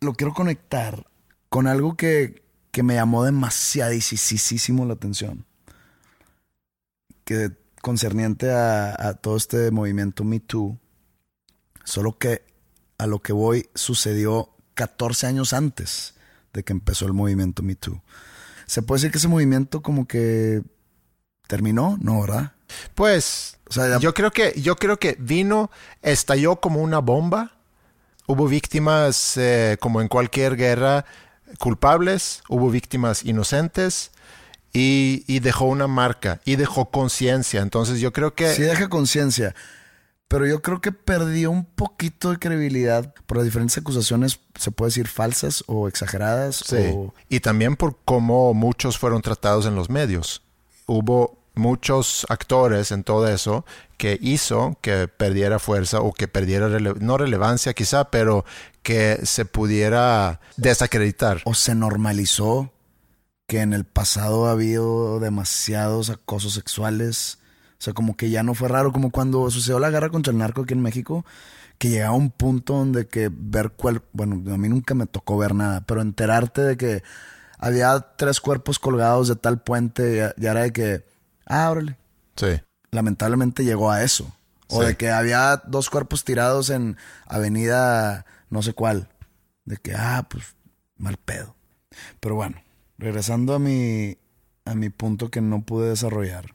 [0.01, 1.07] lo quiero conectar
[1.49, 5.45] con algo que, que me llamó demasiadísimo la atención.
[7.25, 7.51] Que
[7.85, 10.79] concerniente a, a todo este movimiento Me Too.
[11.85, 12.42] Solo que
[12.97, 16.14] a lo que voy sucedió 14 años antes
[16.55, 18.01] de que empezó el movimiento Me Too.
[18.66, 20.62] ¿Se puede decir que ese movimiento como que
[21.47, 21.99] terminó?
[22.01, 22.53] No, ¿verdad?
[22.94, 25.70] Pues O sea, ya- yo creo que yo creo que vino,
[26.01, 27.53] estalló como una bomba.
[28.27, 31.05] Hubo víctimas eh, como en cualquier guerra
[31.59, 34.11] culpables, hubo víctimas inocentes
[34.75, 37.63] y, y dejó una marca y dejó conciencia.
[37.63, 39.55] Entonces yo creo que sí deja conciencia.
[40.29, 44.89] Pero yo creo que perdió un poquito de credibilidad por las diferentes acusaciones, se puede
[44.89, 46.57] decir falsas o exageradas.
[46.67, 46.77] Sí.
[46.93, 50.43] o- Y también por cómo muchos fueron tratados en los medios.
[50.87, 53.65] Hubo muchos actores en todo eso
[53.97, 58.45] que hizo que perdiera fuerza o que perdiera, rele- no relevancia quizá, pero
[58.83, 61.43] que se pudiera desacreditar.
[61.45, 62.73] o se normalizó
[63.46, 67.38] que en el pasado ha habido demasiados acosos sexuales.
[67.78, 70.38] O sea, como que ya no fue raro, como cuando sucedió la guerra contra el
[70.38, 71.24] narco aquí en México,
[71.78, 75.54] que llegaba un punto donde que ver cuál, bueno, a mí nunca me tocó ver
[75.54, 77.02] nada, pero enterarte de que
[77.59, 81.04] había tres cuerpos colgados de tal puente, ya, ya era de que,
[81.46, 81.98] ah, órale,
[82.37, 82.61] Sí.
[82.90, 84.33] lamentablemente llegó a eso.
[84.68, 84.87] O Sí.
[84.88, 89.09] de que había dos cuerpos tirados en avenida no sé cuál.
[89.64, 90.54] De que, ah, pues,
[90.96, 91.54] mal pedo.
[92.20, 92.57] Pero bueno,
[92.98, 94.16] regresando a mi,
[94.64, 96.54] a mi punto que no pude desarrollar.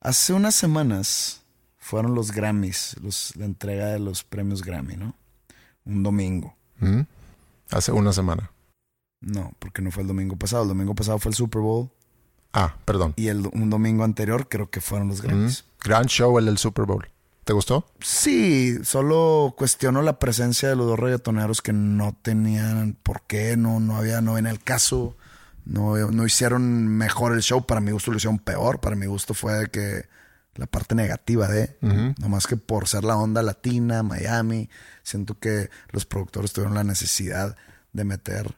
[0.00, 1.42] Hace unas semanas
[1.78, 5.14] fueron los Grammys, los, la entrega de los premios Grammy, ¿no?
[5.84, 6.54] Un domingo.
[6.78, 7.00] ¿Mm?
[7.70, 8.50] Hace una semana.
[9.20, 10.62] No, porque no fue el domingo pasado.
[10.62, 11.90] El domingo pasado fue el Super Bowl.
[12.52, 13.14] Ah, perdón.
[13.16, 15.26] Y el, un domingo anterior creo que fueron los Mm.
[15.26, 15.64] Grammys.
[15.82, 17.08] Gran show el del Super Bowl.
[17.44, 17.86] ¿Te gustó?
[18.00, 23.80] Sí, solo cuestiono la presencia de los dos reggaetoneros que no tenían por qué, no,
[23.80, 25.16] no había, no en el caso,
[25.68, 29.34] no, no hicieron mejor el show, para mi gusto lo hicieron peor, para mi gusto
[29.34, 30.08] fue de que
[30.54, 32.14] la parte negativa de, Ujú.
[32.18, 34.68] nomás que por ser la onda latina, Miami,
[35.04, 37.54] siento que los productores tuvieron la necesidad
[37.92, 38.56] de meter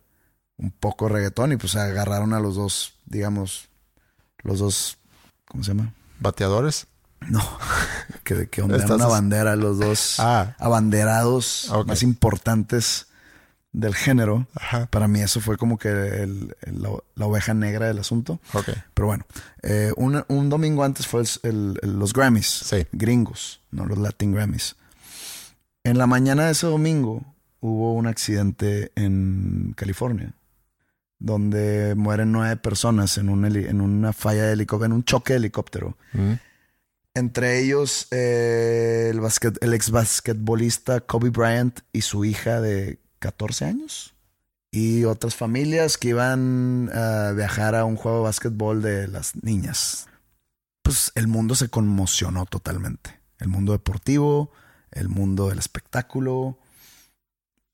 [0.56, 3.68] un poco de reggaetón y pues agarraron a los dos, digamos,
[4.42, 4.96] los dos,
[5.46, 5.92] ¿cómo se llama?
[6.20, 6.86] ¿Bateadores?
[7.28, 7.42] No,
[8.24, 10.54] que, que ondean una bandera, los dos Ah.
[10.58, 13.08] abanderados más importantes
[13.72, 14.46] del género.
[14.54, 14.86] Ajá.
[14.86, 18.40] Para mí eso fue como que el- el- la, la oveja negra del asunto.
[18.94, 19.24] Pero bueno,
[19.62, 22.86] eh, un, un domingo antes fue el- los Grammys, Sí.
[22.92, 24.76] gringos, no los Latin Grammys.
[25.84, 27.24] En la mañana de ese domingo
[27.60, 30.32] hubo un accidente en California,
[31.18, 35.34] donde mueren nueve personas en, un heli- en una falla de helicóptero, en un choque
[35.34, 35.96] de helicóptero.
[36.12, 36.32] Mm.
[37.14, 43.64] Entre ellos, eh, el, basquet, el ex basquetbolista Kobe Bryant y su hija de 14
[43.64, 44.14] años.
[44.72, 50.08] Y otras familias que iban a viajar a un juego de básquetbol de las niñas.
[50.82, 53.20] Pues el mundo se conmocionó totalmente.
[53.38, 54.52] El mundo deportivo,
[54.92, 56.58] el mundo del espectáculo,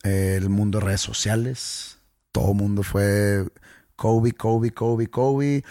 [0.02, 1.98] el mundo de redes sociales.
[2.32, 3.46] Todo el mundo fue
[3.96, 5.64] Kobe, Kobe, Kobe, Kobe.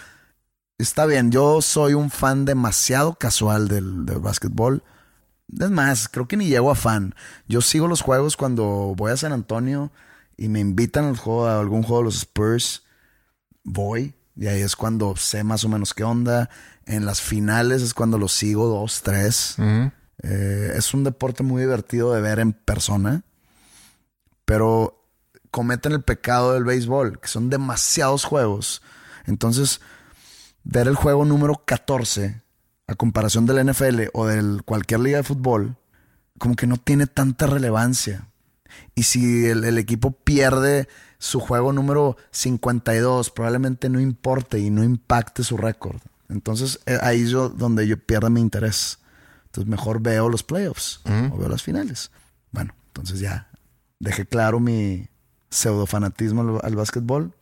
[0.77, 4.83] Está bien, yo soy un fan demasiado casual del, del básquetbol.
[5.47, 7.15] Es más, creo que ni llego a fan.
[7.47, 9.91] Yo sigo los juegos cuando voy a San Antonio
[10.37, 12.83] y me invitan al juego, a algún juego de los Spurs.
[13.63, 16.49] Voy y ahí es cuando sé más o menos qué onda.
[16.85, 19.55] En las finales es cuando los sigo dos, tres.
[20.23, 23.23] Eh, es un deporte muy divertido de ver en persona,
[24.45, 25.07] pero
[25.51, 28.81] cometen el pecado del béisbol, que son demasiados juegos.
[29.25, 29.81] Entonces,
[30.63, 32.44] ver el juego número 14
[32.87, 35.75] a comparación del NFL o de cualquier liga de fútbol,
[36.37, 38.27] como que no tiene tanta relevancia.
[38.93, 44.83] Y si el, el equipo pierde su juego número 52, probablemente no importe y no
[44.83, 45.99] impacte su récord.
[46.29, 48.99] Entonces eh, ahí es yo- donde yo pierdo mi interés.
[49.45, 52.11] Entonces mejor veo los playoffs o veo las finales.
[52.51, 53.49] Bueno, entonces ya
[53.99, 55.07] dejé claro mi
[55.49, 57.33] pseudo fanatismo al, al básquetbol.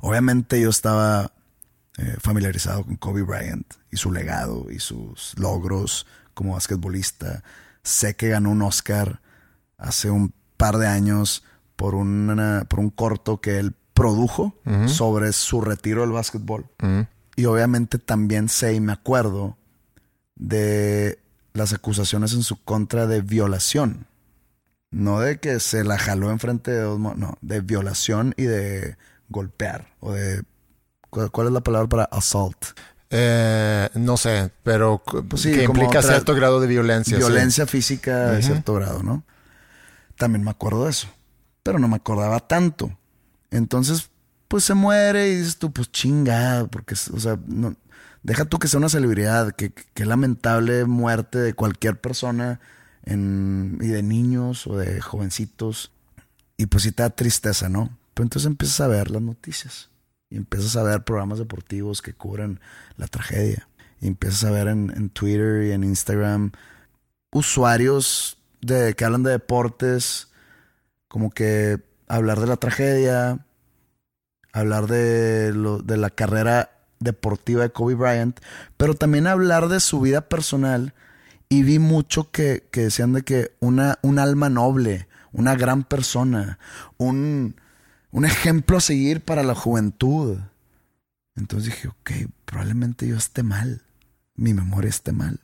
[0.00, 1.32] Obviamente yo estaba
[2.00, 7.42] eh, familiarizado con Kobe Bryant y su legado y sus logros como basquetbolista.
[7.82, 9.20] Sé que ganó un Oscar
[9.76, 11.44] hace un par de años
[11.76, 14.54] por, una- por un corto que él produjo
[14.88, 16.66] sobre su retiro del básquetbol.
[17.36, 19.58] Y obviamente también sé y me acuerdo
[20.36, 21.18] de
[21.52, 24.06] las acusaciones en su contra de violación.
[24.90, 28.96] No de que se la jaló enfrente de dos, no, de violación y de
[29.28, 30.42] golpear o de
[31.10, 32.56] ¿cuál, es la palabra para assault?
[33.10, 37.16] Eh, no sé, pero Pues sí, que implica cierto grado de violencia.
[37.16, 37.22] sí.
[37.22, 39.24] Violencia física de cierto grado, ¿no?
[40.16, 41.08] También me acuerdo de eso,
[41.62, 42.96] pero no me acordaba tanto.
[43.50, 44.10] Entonces,
[44.48, 47.74] pues se muere y dices tú, pues chinga, porque, o sea, no,
[48.22, 52.60] deja tú que sea una celebridad, que, que lamentable muerte de cualquier persona
[53.04, 55.92] en- y de niños o de jovencitos.
[56.56, 57.96] Y pues sí te da tristeza, ¿no?
[58.14, 59.89] Pero entonces empiezas a ver las noticias
[60.30, 62.60] y empiezas a ver programas deportivos que cubren
[62.96, 63.68] la tragedia.
[64.00, 66.52] Y empiezas a ver en, en Twitter y en Instagram
[67.32, 70.28] usuarios de, que hablan de deportes,
[71.08, 73.44] como que hablar de la tragedia,
[74.52, 78.38] hablar de, lo, de la carrera deportiva de Kobe Bryant,
[78.76, 80.92] pero también hablar de su vida personal
[81.48, 86.58] Y vi mucho que, que decían de que una, un alma noble, una gran persona,
[86.96, 87.56] un,
[88.12, 90.38] un ejemplo a seguir para la juventud.
[91.36, 92.10] Entonces dije, ok,
[92.44, 93.82] probablemente yo esté mal.
[94.34, 95.40] Mi memoria esté mal.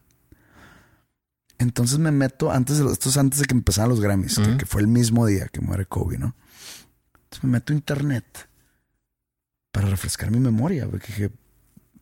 [1.58, 4.66] Entonces me meto, antes de, esto es antes de que empezaran los Grammys, que, que
[4.66, 6.34] fue el mismo día que muere Kobe, ¿no?
[7.24, 8.48] Entonces me meto a internet
[9.72, 11.30] para refrescar mi memoria, porque dije,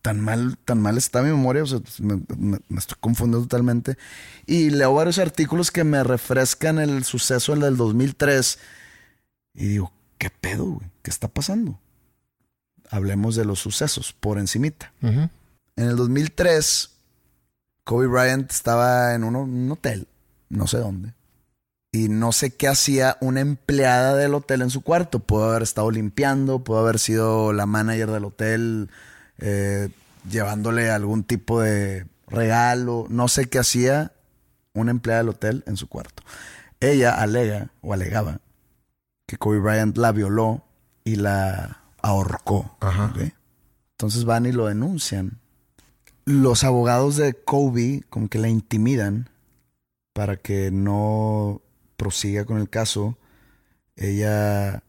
[0.03, 3.43] tan mal, tan mal está mi memoria, o sea, pues, me, me- me estoy confundiendo
[3.47, 3.97] totalmente.
[4.45, 8.59] Y leo varios artículos que me refrescan el suceso del 2003
[9.55, 10.91] y digo, ¿qué pedo, güey?
[11.03, 11.79] ¿Qué está pasando?
[12.91, 14.93] Hablemos de los sucesos por encimita.
[15.03, 15.29] Ujú.
[15.77, 16.91] En el 2003,
[17.85, 20.09] Kobe Bryant estaba en un, un hotel,
[20.49, 21.15] no sé dónde.
[21.93, 25.21] Y no sé qué hacía una empleada del hotel en su cuarto.
[25.21, 28.91] Pudo haber estado limpiando, pudo haber sido la manager del hotel,
[29.39, 29.91] eh,
[30.29, 33.07] llevándole algún tipo de regalo.
[33.11, 34.11] No sé qué hacía
[34.73, 36.25] una empleada del hotel en su cuarto.
[36.81, 38.41] Ella alega o alegaba
[39.27, 40.65] que Kobe Bryant la violó
[41.05, 42.77] y la ahorcó.
[43.93, 45.41] Entonces van y lo denuncian.
[46.25, 49.29] Los abogados de Kobe como que la intimidan
[50.13, 51.61] para que no
[51.97, 53.19] prosiga con el caso.
[53.97, 54.83] Ella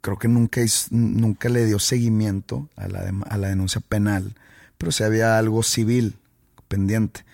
[0.00, 4.34] creo que nunca, nunca le dio seguimiento a la, a la denuncia penal,
[4.78, 6.16] pero si había algo civil
[6.68, 7.24] pendiente,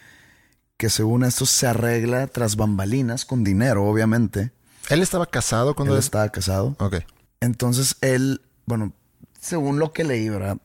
[0.76, 4.52] que según esto se arregla tras bambalinas, con dinero, obviamente.
[4.88, 6.76] Él estaba casado cuando Él estaba casado.
[6.78, 6.96] Ok.
[7.40, 8.92] Entonces él, bueno,
[9.40, 10.58] según lo que leí, ¿verdad?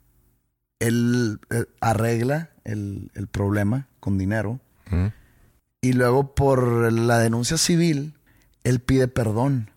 [0.79, 5.11] Él eh, arregla el, el problema con dinero Ujú.
[5.81, 8.13] y luego por la denuncia civil,
[8.63, 9.69] él pide perdón,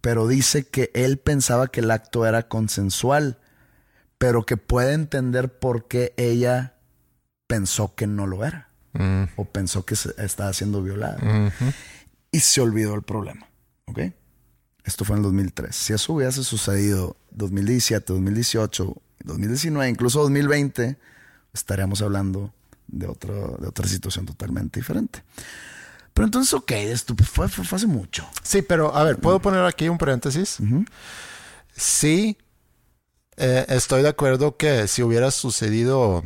[0.00, 3.38] pero dice que él pensaba que el acto era consensual,
[4.18, 6.74] pero que puede entender por qué ella
[7.46, 11.18] pensó que no lo era Mm, o pensó que se- estaba siendo violada.
[12.34, 13.46] Y se olvidó el problema.
[13.86, 14.00] ¿Ok?
[14.84, 15.74] Esto fue en el 2003.
[15.74, 20.98] Si eso hubiese sucedido 2017, 2018, 2019, incluso 2020,
[21.52, 22.52] estaríamos hablando
[22.88, 25.22] de, otro, de otra situación totalmente diferente.
[26.12, 28.26] Pero entonces, ok, esto fue, fue- fue hace mucho.
[28.42, 30.58] Sí, pero a ver, ¿puedo poner aquí un paréntesis?
[31.76, 32.36] Sí,
[33.36, 36.22] eh, estoy de acuerdo que si hubiera sucedido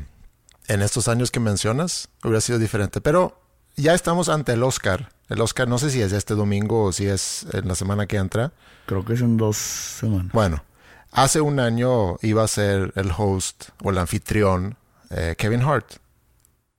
[0.66, 3.00] en estos años que mencionas, hubiera sido diferente.
[3.00, 3.40] Pero
[3.78, 5.10] ya estamos ante el Oscar.
[5.28, 8.16] El Oscar no sé si es este domingo o si es en la semana que
[8.16, 8.52] entra.
[8.86, 10.32] Creo que es en dos semanas.
[10.32, 10.64] Bueno,
[11.12, 14.76] hace un año iba a ser el host o el anfitrión
[15.10, 15.86] eh, Kevin Hart.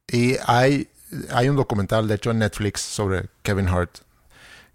[0.07, 0.89] Y hay,
[1.31, 3.99] hay un documental, de hecho, en Netflix sobre Kevin Hart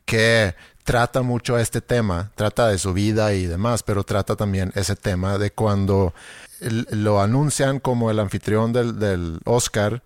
[0.04, 4.96] que trata mucho este tema, trata de su vida y demás, pero trata también ese
[4.96, 6.14] tema de cuando
[6.60, 10.02] lo anuncian como el anfitrión del, del Oscar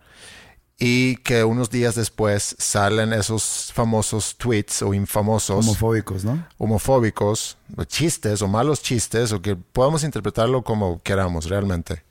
[0.79, 6.47] y que unos días después salen esos famosos tweets o infamosos Homofóbicos, ¿no?
[6.57, 12.05] homofóbicos, o chistes o malos chistes, o que podamos interpretarlo como queramos realmente.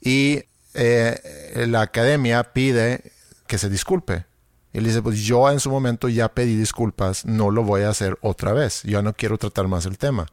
[0.00, 0.42] Y
[0.74, 3.12] eh, la academia pide
[3.46, 4.26] que se disculpe.
[4.72, 8.18] Él dice, pues yo en su momento ya pedí disculpas, no lo voy a hacer
[8.20, 10.26] otra vez, yo no quiero tratar más el tema.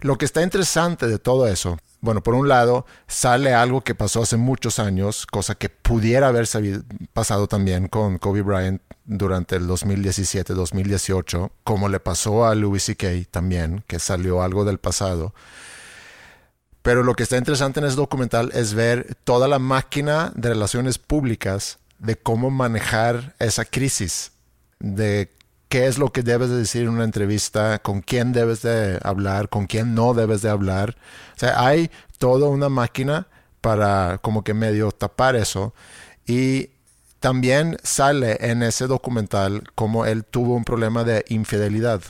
[0.00, 4.22] Lo que está interesante de todo eso, bueno, por un lado, sale algo que pasó
[4.22, 6.48] hace muchos años, cosa que pudiera haber
[7.12, 13.06] pasado también con Kobe Bryant durante el 2017-2018, como le pasó a Louis C.K.
[13.30, 15.32] también, que salió algo del pasado.
[16.82, 20.98] Pero lo que está interesante en ese documental es ver toda la máquina de relaciones
[20.98, 24.32] públicas de cómo manejar esa crisis,
[24.80, 25.30] de
[25.72, 29.48] qué es lo que debes de decir en una entrevista, con quién debes de hablar,
[29.48, 30.96] con quién no debes de hablar.
[31.34, 33.26] O sea, hay toda una máquina
[33.62, 35.72] para como que medio tapar eso.
[36.26, 36.68] Y
[37.20, 42.02] también sale en ese documental como él tuvo un problema de infidelidad.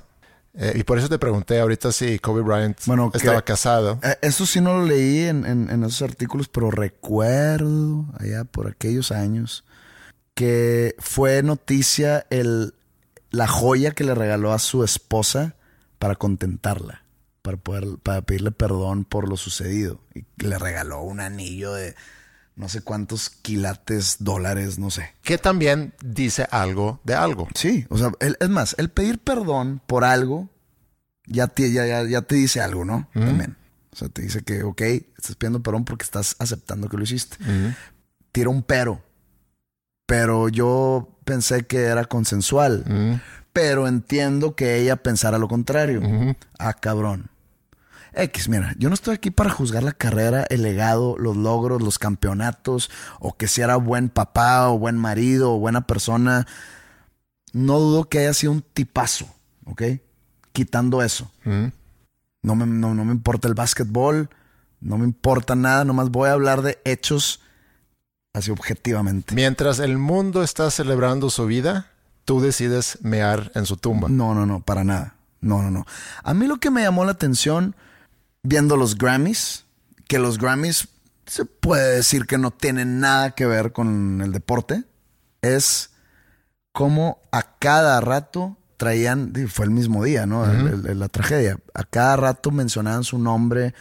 [0.54, 4.00] Eh, y por eso te pregunté ahorita si Kobe Bryant Bueno, que- estaba casado.
[4.02, 8.66] Eh, Eso sí no lo leí en, en- en esos artículos, pero recuerdo allá por
[8.66, 9.64] aquellos años
[10.34, 12.74] que fue noticia el,
[13.32, 15.56] la joya que le regaló a su esposa
[15.98, 17.02] para contentarla,
[17.42, 20.00] para poder, para pedirle perdón por lo sucedido.
[20.14, 21.94] Y le regaló un anillo de
[22.54, 25.14] no sé cuántos quilates dólares, no sé.
[25.22, 27.48] que también dice algo de algo.
[27.54, 30.48] Sí, o sea, el- es más, el pedir perdón por algo
[31.26, 33.08] ya te, ya, ya, ya te dice algo, ¿no?
[33.14, 33.56] También.
[33.92, 37.36] O sea, te dice que, ok, estás pidiendo perdón porque estás aceptando que lo hiciste.
[38.32, 39.02] Tira un pero.
[40.06, 42.84] Pero yo pensé que era consensual.
[42.86, 43.20] Mm,
[43.52, 46.00] Pero entiendo que ella pensara lo contrario.
[46.58, 47.28] Ah, cabrón.
[48.14, 51.98] X, mira, yo no estoy aquí para juzgar la carrera, el legado, los logros, los
[51.98, 56.46] campeonatos, o que si era buen papá, o buen marido, o buena persona.
[57.52, 59.26] No dudo que haya sido un tipazo,
[59.66, 59.82] ¿ok?
[60.52, 61.30] Quitando eso.
[62.42, 64.30] No, me, no, no me importa el básquetbol,
[64.80, 67.41] no me importa nada, nomás voy a hablar de hechos
[68.32, 69.34] así objetivamente.
[69.34, 71.90] Mientras el mundo está celebrando su vida,
[72.24, 74.08] tú decides mear en su tumba.
[74.08, 75.14] No, no, no, para nada.
[75.40, 75.86] No, no, no.
[76.22, 77.74] A mí lo que me llamó la atención
[78.42, 79.64] viendo los Grammys,
[80.08, 80.88] que los Grammys
[81.26, 84.84] se puede decir que no tienen nada que ver con el deporte,
[85.40, 85.90] es
[86.72, 90.44] cómo a cada rato traían, fue el mismo día, ¿no?
[90.46, 91.58] la tragedia.
[91.74, 93.74] A cada rato mencionaban su nombre,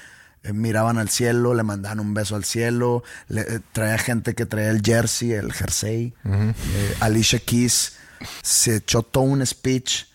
[0.43, 4.45] eh, miraban al cielo, le mandaban un beso al cielo, le, eh, traía gente que
[4.45, 6.13] traía el jersey, el jersey.
[6.25, 7.97] Eh, Alicia Keys
[8.41, 10.05] se echó todo un speech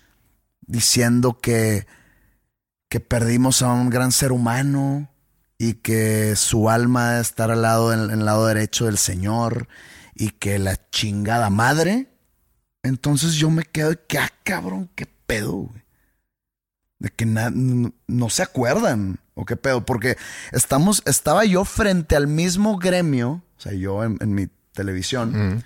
[0.66, 1.87] diciendo que,
[2.89, 5.09] que perdimos a un gran ser humano
[5.59, 9.68] y que su alma debe estar al lado, en, el lado derecho del Señor
[10.14, 12.09] y que la chingada madre.
[12.83, 15.83] Entonces yo me quedo de que, ah, cabrón, qué pedo, güey.
[16.99, 20.16] De que no, se acuerdan, o qué pedo, porque
[20.51, 25.62] estamos, estaba yo frente al mismo gremio, o sea, yo en, mi televisión,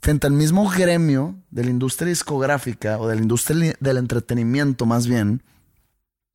[0.00, 5.06] frente al mismo gremio de la industria discográfica o de la industria del entretenimiento más
[5.06, 5.42] bien,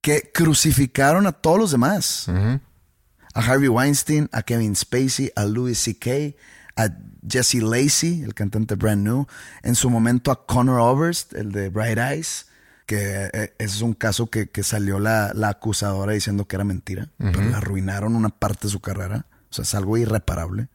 [0.01, 2.27] que crucificaron a todos los demás.
[2.27, 6.35] A Harvey Weinstein, a Kevin Spacey, a Louis C.K.,
[6.75, 6.89] a
[7.29, 9.27] Jesse Lacey, el cantante brand new,
[9.61, 12.47] en su momento a Connor Oberst, el de Bright Eyes,
[12.91, 17.55] que eh, es un caso que, salió la, acusadora diciendo que era mentira, pero le
[17.55, 20.69] arruinaron una parte de su carrera, o sea, es algo irreparable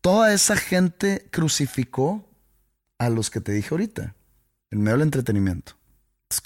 [0.00, 2.24] toda esa gente crucificó
[2.98, 4.14] a los que te dije ahorita,
[4.70, 5.72] en medio del entretenimiento.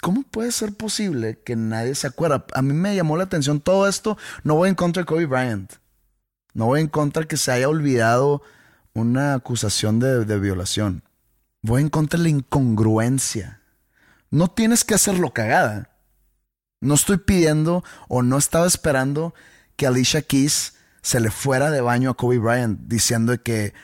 [0.01, 2.45] ¿Cómo puede ser posible que nadie se acuerda?
[2.53, 4.17] A mí me llamó la atención todo esto.
[4.43, 5.73] No voy en contra de Kobe Bryant.
[6.53, 8.41] No voy en contra que se haya olvidado
[8.93, 11.03] una acusación de, de violación.
[11.61, 13.61] Voy en contra de la incongruencia.
[14.33, 15.91] No tienes que hacerlo cagada.
[16.81, 19.35] No estoy pidiendo o no estaba esperando
[19.75, 20.73] que Alicia Keys
[21.03, 23.75] se le fuera de baño a Kobe Bryant diciendo que,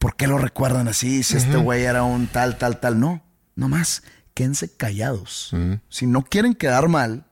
[0.00, 1.22] ¿por qué lo recuerdan así?
[1.22, 2.98] Si este güey era un tal, tal, tal.
[2.98, 3.22] No,
[3.54, 4.02] no más.
[4.34, 5.54] Quédense callados.
[5.88, 7.24] Si no quieren quedar mal,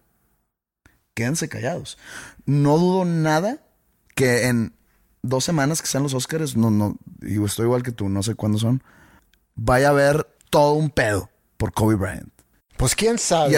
[1.15, 1.99] quédense callados.
[2.47, 3.67] No dudo nada
[4.15, 4.77] que en
[5.23, 8.37] dos semanas que sean los Oscars, no, no, y estoy igual que tú, no sé
[8.37, 8.81] cuándo son,
[9.57, 11.32] vaya a haber todo un pedo
[11.63, 12.29] por Kobe Bryant.
[12.77, 13.57] Pues quién sabe.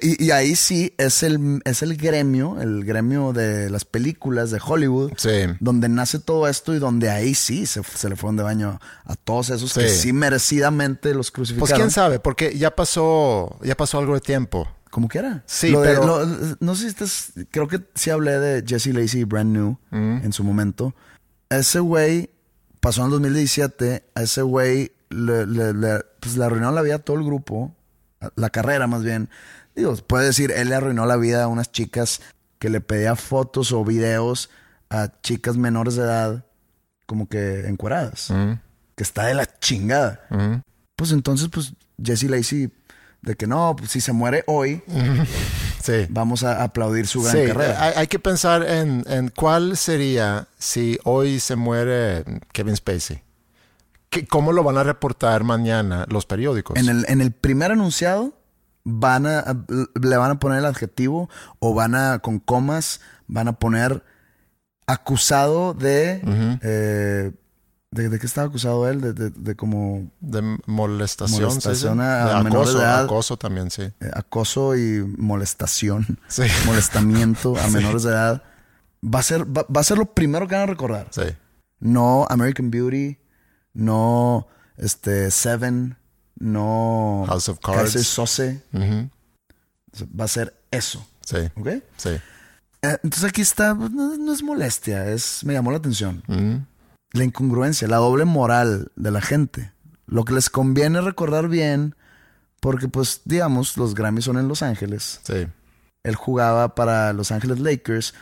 [0.00, 5.12] Y, ahí sí es el, es el gremio, el gremio de las películas de Hollywood,
[5.60, 9.50] donde nace todo esto y donde ahí sí se, le fueron de baño a todos
[9.50, 11.68] esos que sí merecidamente los crucificaron.
[11.68, 14.66] Pues quién sabe, porque ya pasó, ya pasó algo de tiempo.
[14.90, 15.44] Como quiera.
[15.46, 16.26] Sí, pero...
[16.60, 17.32] no sé si estás...
[17.50, 20.24] Creo que sí hablé de Jesse Lacey y Brand New mm.
[20.24, 20.94] en su momento.
[21.50, 22.30] Ese güey
[22.80, 24.04] pasó en el 2017.
[24.14, 27.74] A ese güey le, le, pues le arruinó la vida a todo el grupo
[28.36, 29.28] la carrera más bien.
[29.74, 32.20] Digo, puede decir, él le arruinó la vida a unas chicas
[32.58, 34.50] que le pedía fotos o videos
[34.90, 36.44] a chicas menores de edad,
[37.06, 38.32] como que encueradas.
[38.94, 40.20] Que está de la chingada.
[40.96, 42.70] Pues entonces, pues Jesse Lacey,
[43.22, 44.82] de que no, pues si se muere hoy,
[45.82, 46.06] sí.
[46.10, 47.82] vamos a aplaudir su gran carrera.
[47.82, 53.22] Hay, hay, que pensar en, en cuál sería si hoy se muere Kevin Spacey.
[54.28, 56.76] ¿Cómo lo van a reportar mañana los periódicos?
[56.76, 58.32] En el, en el primer anunciado
[58.84, 59.64] van a,
[60.00, 64.04] le van a poner el adjetivo o van a, con comas, van a poner
[64.86, 66.20] acusado de...
[66.62, 67.32] Eh,
[67.90, 69.00] de, qué estaba acusado él?
[69.02, 70.10] De, de, como...
[70.20, 71.42] De molestación.
[71.42, 73.82] Molestación a, acoso, acoso también, sí.
[73.82, 76.18] Eh, acoso y molestación.
[76.28, 76.44] Sí.
[76.64, 78.42] Molestamiento a menores de edad.
[79.04, 81.08] Va a, ser, va, va, a ser lo primero que van a recordar.
[81.10, 81.24] Sí.
[81.80, 83.18] No American Beauty,
[83.74, 85.96] no este Seven,
[86.38, 88.62] no House of Cards, Sose.
[88.74, 91.06] Va a ser eso.
[91.24, 91.38] Sí.
[91.56, 91.68] ¿Ok?
[91.96, 92.10] Sí.
[92.10, 96.22] Eh, entonces aquí está, pues, no, es molestia, es me llamó la atención.
[97.12, 99.72] La incongruencia, la doble moral de la gente.
[100.06, 101.94] Lo que les conviene recordar bien,
[102.60, 105.20] porque pues digamos, los Grammys son en Los Ángeles.
[105.22, 105.46] Sí.
[106.02, 108.14] Él jugaba para Los Ángeles Lakers.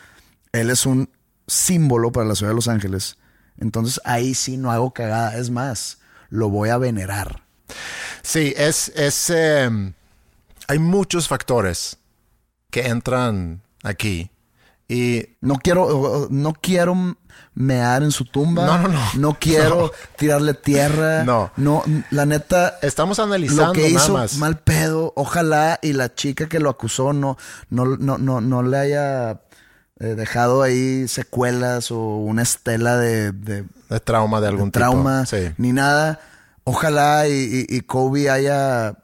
[0.52, 1.08] Él es un
[1.46, 3.16] símbolo para la ciudad de Los Ángeles.
[3.60, 5.36] Entonces ahí sí no hago cagada.
[5.36, 5.98] Es más,
[6.28, 7.44] lo voy a venerar.
[8.22, 9.92] Sí, es, es em,
[10.66, 11.98] hay muchos factores
[12.70, 14.30] que entran aquí
[14.88, 17.16] Y No quiero, no quiero
[17.54, 18.66] mear en su tumba.
[18.66, 19.00] No, no, no.
[19.16, 21.24] No quiero tirarle tierra.
[21.24, 21.52] No.
[21.56, 22.78] No, la neta.
[22.82, 24.36] estamos analizando Lo que nada hizo más.
[24.36, 27.36] mal pedo, ojalá y la chica que lo acusó no,
[27.68, 29.40] no, no, no, no le haya
[30.00, 35.36] eh, dejado ahí secuelas o una estela de, de de trauma de algún trauma tipo.
[35.36, 35.52] Sí.
[35.58, 36.20] ni nada.
[36.64, 38.96] Ojalá y, y- y Kobe haya,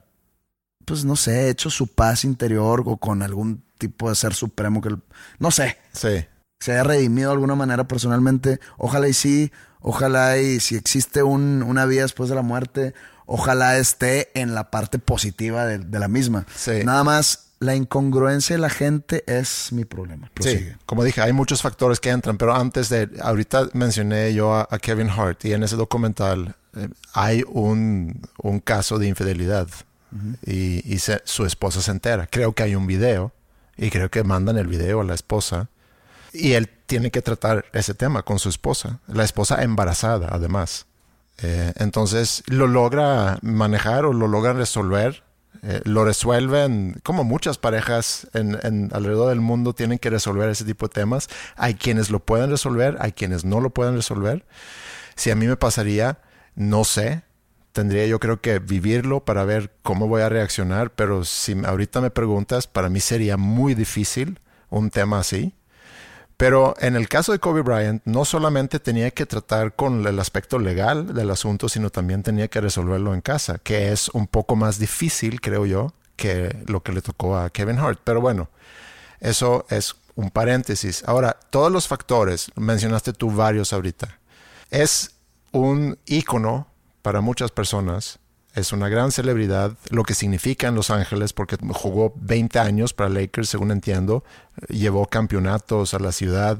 [0.85, 4.95] pues no sé, hecho su paz interior o con algún tipo de ser supremo que,
[5.39, 6.25] no sé, Sí.
[6.61, 8.61] se haya redimido de alguna manera personalmente.
[8.79, 12.95] Ojalá y sí, ojalá y si existe un- una vida después de la muerte,
[13.27, 16.47] ojalá esté en la parte positiva de, de la misma.
[16.55, 16.83] Sí.
[16.85, 20.27] Nada más, la incongruencia de la gente es mi problema.
[20.27, 20.77] Sí, Prosigue.
[20.85, 24.79] como dije, hay muchos factores que entran, pero antes de, ahorita mencioné yo a, a
[24.79, 29.69] Kevin Hart y en ese documental eh, hay un, un caso de infidelidad
[30.45, 32.27] y, y se- su esposa se entera.
[32.27, 33.33] Creo que hay un video
[33.77, 35.69] y creo que mandan el video a la esposa
[36.33, 40.87] y él tiene que tratar ese tema con su esposa, la esposa embarazada además.
[41.43, 45.23] Eh, entonces lo logra manejar o lo logra resolver.
[45.63, 50.65] Eh, lo resuelven como muchas parejas en, en alrededor del mundo tienen que resolver ese
[50.65, 51.29] tipo de temas.
[51.57, 54.45] Hay quienes lo pueden resolver, hay quienes no lo pueden resolver.
[55.15, 56.19] Si a mí me pasaría,
[56.55, 57.23] no sé.
[57.73, 62.11] Tendría yo creo que vivirlo para ver cómo voy a reaccionar, pero si ahorita me
[62.11, 64.41] preguntas, para mí sería muy difícil
[64.71, 65.55] un tema así.
[66.37, 70.59] Pero en el caso de Kobe Bryant, no solamente tenía que tratar con el aspecto
[70.59, 74.78] legal del asunto, sino también tenía que resolverlo en casa, que es un poco más
[74.78, 78.01] difícil, creo yo, que lo que le tocó a Kevin Hart.
[78.05, 78.51] Pero bueno,
[79.20, 81.05] eso es un paréntesis.
[81.07, 84.18] Ahora, todos los factores, mencionaste tú varios ahorita,
[84.70, 85.12] es
[85.53, 86.68] un ícono
[87.01, 88.18] para muchas personas.
[88.57, 93.11] Es una gran celebridad, lo que significa en Los Ángeles, porque jugó 20 años para
[93.11, 94.25] Lakers, según entiendo.
[94.69, 96.59] Llevó campeonatos a la ciudad.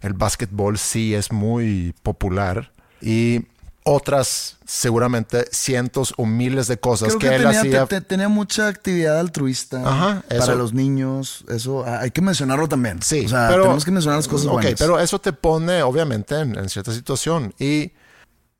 [0.00, 2.72] El básquetbol sí es muy popular.
[3.02, 3.42] Y
[3.86, 7.86] otras, seguramente cientos o miles de cosas Creo que, que, él tenía, hacía.
[7.86, 11.44] te- te- tenía mucha actividad altruista Ajá, para los niños.
[11.50, 13.02] Eso ah, hay que mencionarlo también.
[13.02, 14.74] Sí, o sea, pero, tenemos que mencionar las cosas ok, buenas.
[14.78, 17.52] pero eso te pone, obviamente, en, en cierta situación.
[17.58, 17.92] Y,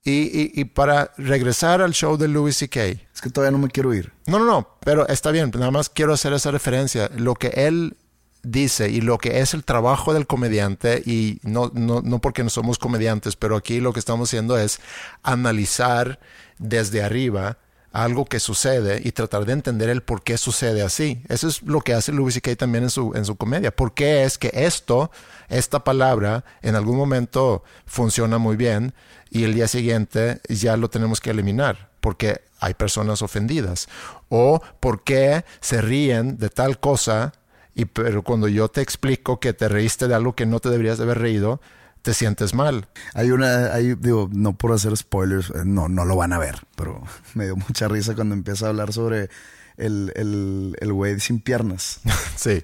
[0.04, 3.70] y, y, y para regresar al show de Louis C.K., Es que todavía no me
[3.70, 4.12] quiero ir.
[4.26, 7.10] no, no, no, pero está bien, nada más quiero hacer esa referencia.
[7.16, 7.96] Lo que él
[8.42, 12.50] dice y lo que es el trabajo del comediante, y no, no, no porque no
[12.50, 14.78] somos comediantes, pero aquí lo que estamos haciendo es
[15.22, 16.20] analizar
[16.58, 17.58] desde arriba
[17.94, 21.22] algo que sucede y tratar de entender el por qué sucede así.
[21.28, 22.56] Eso es lo que hace Louis C.K.
[22.56, 23.70] también en su, en su comedia.
[23.70, 25.12] ¿Por qué es que esto,
[25.48, 28.94] esta palabra, en algún momento funciona muy bien
[29.30, 31.90] y el día siguiente ya lo tenemos que eliminar?
[32.00, 33.88] Porque hay personas ofendidas.
[34.28, 37.32] O por qué se ríen de tal cosa
[37.76, 40.98] y pero cuando yo te explico que te reíste de algo que no te deberías
[40.98, 41.60] de haber reído,
[42.04, 42.86] te sientes mal.
[43.14, 46.60] Hay una, hay, digo, no por hacer spoilers, eh, no, no lo van a ver,
[46.76, 47.02] pero
[47.34, 49.30] me dio mucha risa cuando empieza a hablar sobre
[49.78, 52.00] el, el, el güey sin piernas.
[52.36, 52.62] Sí.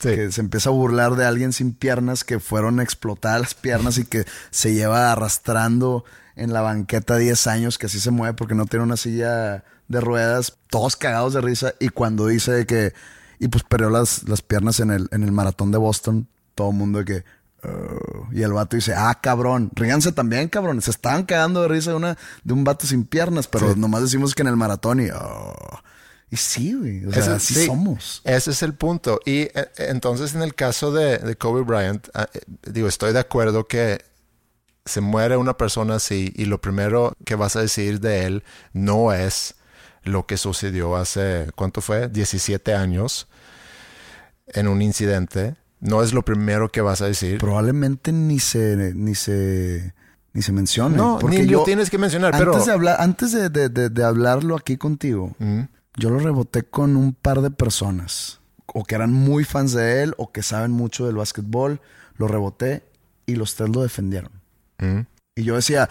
[0.00, 0.10] Sí.
[0.10, 4.04] Que se empieza a burlar de alguien sin piernas que fueron explotadas las piernas y
[4.04, 6.04] que se lleva arrastrando
[6.36, 10.00] en la banqueta 10 años, que así se mueve porque no tiene una silla de
[10.00, 11.74] ruedas, todos cagados de risa.
[11.80, 12.94] Y cuando dice que,
[13.40, 16.76] y pues perdió las, las piernas en el, en el maratón de Boston, todo el
[16.76, 17.24] mundo de que,
[17.64, 20.80] "Oh", y el vato dice, ah, cabrón, ríganse también, cabrón.
[20.82, 23.80] Se estaban cagando de risa de, una, de un vato sin piernas, pero Sí.
[23.80, 25.80] nomás decimos que en el maratón y, "Oh".
[26.30, 28.20] y sí, güey, o sea, Ese- así sí, somos.
[28.24, 29.20] Ese es el punto.
[29.24, 32.40] Y eh, entonces en el caso de, de Kobe Bryant, ah, eh,
[32.70, 34.04] digo, estoy de acuerdo que
[34.84, 39.12] se muere una persona así y lo primero que vas a decir de él no
[39.12, 39.54] es
[40.02, 42.08] lo que sucedió hace, ¿cuánto fue?
[42.08, 43.26] 17 años
[44.46, 45.56] en un incidente.
[45.80, 47.38] No es lo primero que vas a decir.
[47.38, 49.94] probablemente ni se ni se
[50.32, 50.96] ni se mencione.
[50.96, 52.64] No, porque ni yo lo tienes que mencionar, antes pero...
[52.64, 55.60] de hablar, antes de, de- de- de hablarlo aquí contigo, Mm,
[55.96, 60.14] yo lo reboté con un par de personas o que eran muy fans de él
[60.18, 61.80] o que saben mucho del básquetbol.
[62.16, 62.82] Lo reboté
[63.26, 64.32] y los tres lo defendieron.
[64.78, 65.00] mm.
[65.36, 65.88] Y yo decía,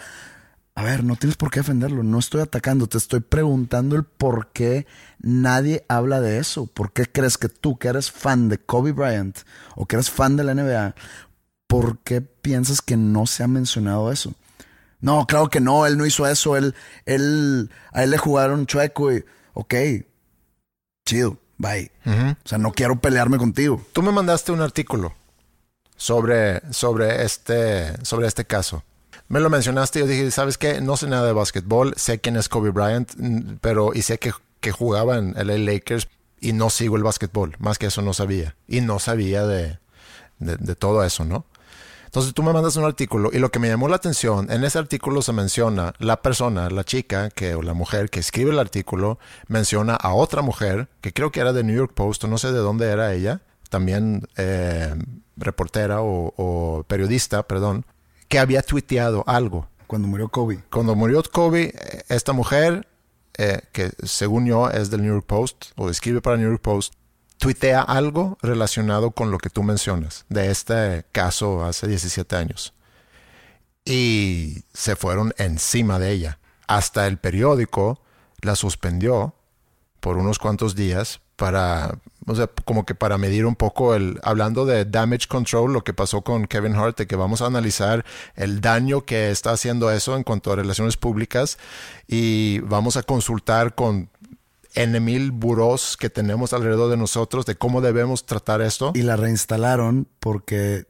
[0.78, 4.52] a ver, no tienes por qué defenderlo, no estoy atacando, te estoy preguntando el por
[4.52, 4.86] qué
[5.18, 6.66] nadie habla de eso.
[6.66, 9.36] ¿Por qué crees que tú, que eres fan de Kobe Bryant
[9.74, 10.94] o que eres fan de la NBA,
[11.66, 14.34] por qué piensas que no se ha mencionado eso?
[15.00, 16.76] No, claro que no, él no hizo eso, él,
[17.06, 19.24] él, a él le jugaron chueco y,
[19.54, 19.74] ok,
[21.04, 21.90] chido, bye.
[22.06, 23.84] O sea, no quiero pelearme contigo.
[23.92, 25.12] Tú me mandaste un artículo
[25.96, 28.84] sobre, sobre, este, sobre este caso.
[29.28, 30.80] Me lo mencionaste y yo dije, ¿sabes qué?
[30.80, 34.32] No sé nada de básquetbol, sé quién es Kobe Bryant, mm, pero y sé que,
[34.60, 36.08] que jugaba en LA Lakers
[36.40, 38.56] y no sigo el básquetbol, más que eso no sabía.
[38.66, 39.78] Y no sabía de,
[40.38, 41.44] de, todo eso, ¿no?
[42.06, 44.78] Entonces tú me mandas un artículo y lo que me llamó la atención, en ese
[44.78, 49.18] artículo se menciona la persona, la chica que, o la mujer que escribe el artículo,
[49.46, 52.60] menciona a otra mujer que creo que era de New York Post no sé de
[52.60, 54.94] dónde era ella, también eh,
[55.36, 57.84] reportera o periodista, perdón,
[58.28, 59.68] que había tuiteado algo.
[59.86, 60.62] Cuando murió Kobe.
[60.70, 62.86] Cuando murió Kobe, eh, esta mujer,
[63.38, 66.94] eh, que según yo es del New York Post o escribe para New York Post,
[67.38, 72.74] tuitea algo relacionado con lo que tú mencionas de este caso hace 17 años.
[73.84, 76.38] Y se fueron encima de ella.
[76.66, 78.02] Hasta el periódico
[78.42, 79.34] la suspendió
[80.00, 84.66] por unos cuantos días para, o sea, como que para medir un poco el, hablando
[84.66, 88.60] de damage control, lo que pasó con Kevin Hart, de que vamos a analizar el
[88.60, 91.56] daño que está haciendo eso en cuanto a relaciones públicas
[92.08, 94.10] y vamos a consultar con
[94.74, 98.90] N mil buros que tenemos alrededor de nosotros de cómo debemos tratar esto.
[98.96, 100.86] Y la reinstalaron porque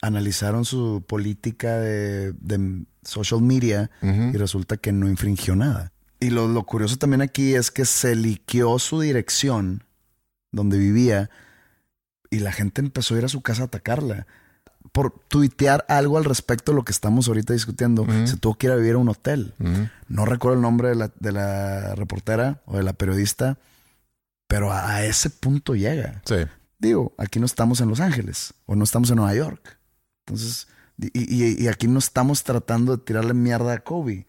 [0.00, 5.92] analizaron su política de, de social media y resulta que no infringió nada.
[6.18, 9.84] Y lo, lo, curioso también aquí es que se liqueó su dirección
[10.52, 11.30] donde vivía
[12.30, 14.26] y la gente empezó a ir a su casa a atacarla.
[14.92, 18.72] Por tuitear algo al respecto de lo que estamos ahorita discutiendo, se tuvo que ir
[18.72, 19.54] a vivir a un hotel.
[20.08, 23.58] No recuerdo el nombre de la, de la, reportera o de la periodista,
[24.48, 26.20] pero a, a ese punto llega.
[26.26, 26.36] Sí.
[26.78, 29.78] Digo, aquí no estamos en Los Ángeles o no estamos en Nueva York.
[30.26, 30.66] Entonces,
[30.98, 34.26] y, y, y aquí no estamos tratando de tirarle mierda a Kobe.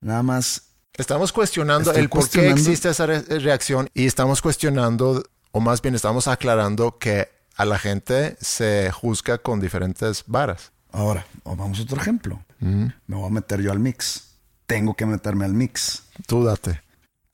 [0.00, 5.22] Nada más Estamos cuestionando el por qué existe esa re- reacción y estamos cuestionando,
[5.52, 10.72] o más bien estamos aclarando que a la gente se juzga con diferentes varas.
[10.92, 12.42] Ahora, vamos a otro ejemplo.
[12.60, 14.34] Me voy a meter yo al mix.
[14.66, 16.04] Tengo que meterme al mix.
[16.26, 16.82] Tú date.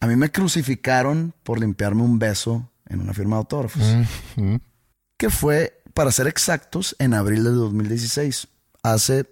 [0.01, 3.83] A mí me crucificaron por limpiarme un beso en una firma de autógrafos.
[5.17, 8.49] Que fue, para ser exactos, en abril de 2016.
[8.83, 9.27] Hace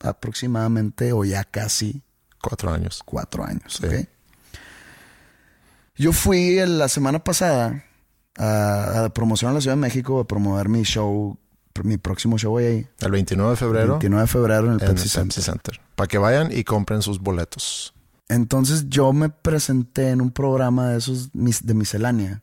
[0.00, 2.02] aproximadamente o ya casi
[2.42, 3.02] Cuatro años.
[3.04, 3.78] cuatro años.
[3.80, 3.86] Sí.
[3.86, 3.94] ¿ok?
[5.96, 7.84] Yo fui la semana pasada
[8.38, 11.38] a, a promocionar la Ciudad de México, a promover mi show,
[11.84, 12.86] mi próximo show ahí.
[13.00, 15.34] El 29 de febrero 29 de febrero en el en el Pepsi Center.
[15.34, 15.80] Pepsi Center.
[15.94, 17.94] Para que vayan y compren sus boletos.
[18.28, 22.42] Entonces yo me presenté en un programa de esos de miscelánea.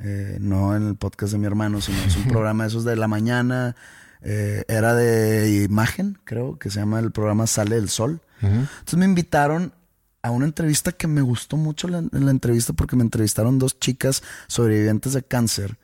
[0.00, 2.96] Eh, no en el podcast de mi hermano, sino es un programa de esos de
[2.96, 3.76] la mañana.
[4.22, 8.20] eh, era de imagen, creo, que se llama el programa Sale el Sol.
[8.40, 9.72] Entonces me invitaron
[10.24, 14.22] a una entrevista que me gustó mucho la, la entrevista porque me entrevistaron dos chicas
[14.46, 15.78] sobrevivientes de cáncer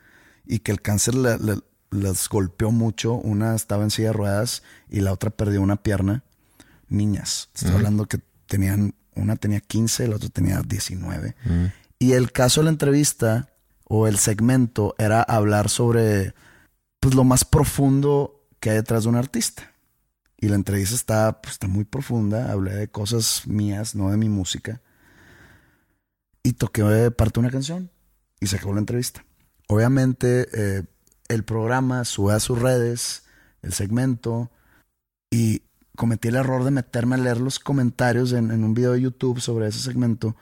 [0.47, 3.13] y que el cáncer las golpeó mucho.
[3.13, 6.23] Una estaba en silla de ruedas y la otra perdió una pierna.
[6.89, 7.49] Niñas.
[7.53, 11.35] Estoy hablando que tenían, una tenía 15 y la otra tenía 19.
[11.99, 13.47] Y el caso de la entrevista
[13.83, 16.33] o el segmento era hablar sobre
[16.99, 19.70] pues, lo más profundo que hay detrás de un artista.
[20.41, 22.51] Y la entrevista está, pues, está muy profunda.
[22.51, 24.81] Hablé de cosas mías, no de mi música.
[26.41, 27.91] Y toqué parte de una canción.
[28.39, 29.23] Y se acabó la entrevista.
[29.67, 30.83] Obviamente, eh,
[31.27, 33.23] el programa sube a sus redes,
[33.61, 34.49] el segmento.
[35.29, 35.61] Y
[35.95, 39.39] cometí el error de meterme a leer los comentarios en, en un video de YouTube
[39.39, 40.35] sobre ese segmento.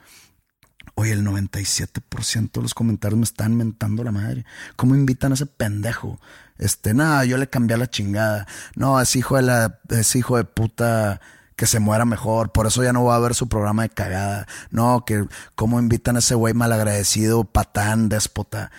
[0.94, 4.46] Oye, el 97% de los comentarios me están mentando la madre.
[4.76, 6.18] ¿Cómo invitan a ese pendejo?
[6.60, 8.46] Este, nada, yo le cambié a la chingada.
[8.76, 11.20] No, es hijo de la, es hijo de puta
[11.56, 12.52] que se muera mejor.
[12.52, 14.46] Por eso ya no va a ver su programa de cagada.
[14.70, 18.70] No, que cómo invitan a ese güey malagradecido, patán, déspota.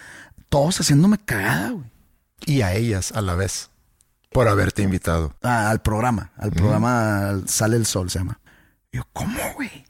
[0.49, 1.91] Todos haciéndome cagada, güey.
[2.45, 3.71] Y a ellas a la vez.
[4.32, 5.36] Por haberte invitado.
[5.41, 6.32] Ah, al programa.
[6.38, 8.39] Al programa al Sale el Sol se llama.
[8.91, 9.86] Y yo, ¿cómo, güey?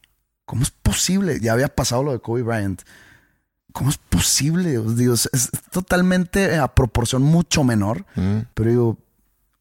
[0.46, 1.40] ¿Cómo es posible?
[1.42, 2.84] Ya había pasado lo de Kobe Bryant.
[3.72, 4.78] ¿Cómo es posible?
[4.78, 8.06] Os Digo, es, es totalmente a proporción mucho menor.
[8.16, 8.40] Mm.
[8.54, 8.98] Pero digo,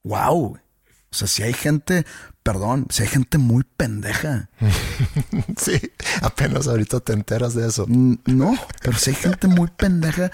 [0.05, 0.59] wow.
[1.13, 2.07] O sea, si hay gente,
[2.43, 4.49] perdón, si hay gente muy pendeja.
[5.57, 5.79] Sí,
[6.23, 7.85] apenas ahorita te enteras de eso.
[7.89, 10.31] No, pero si hay gente muy pendeja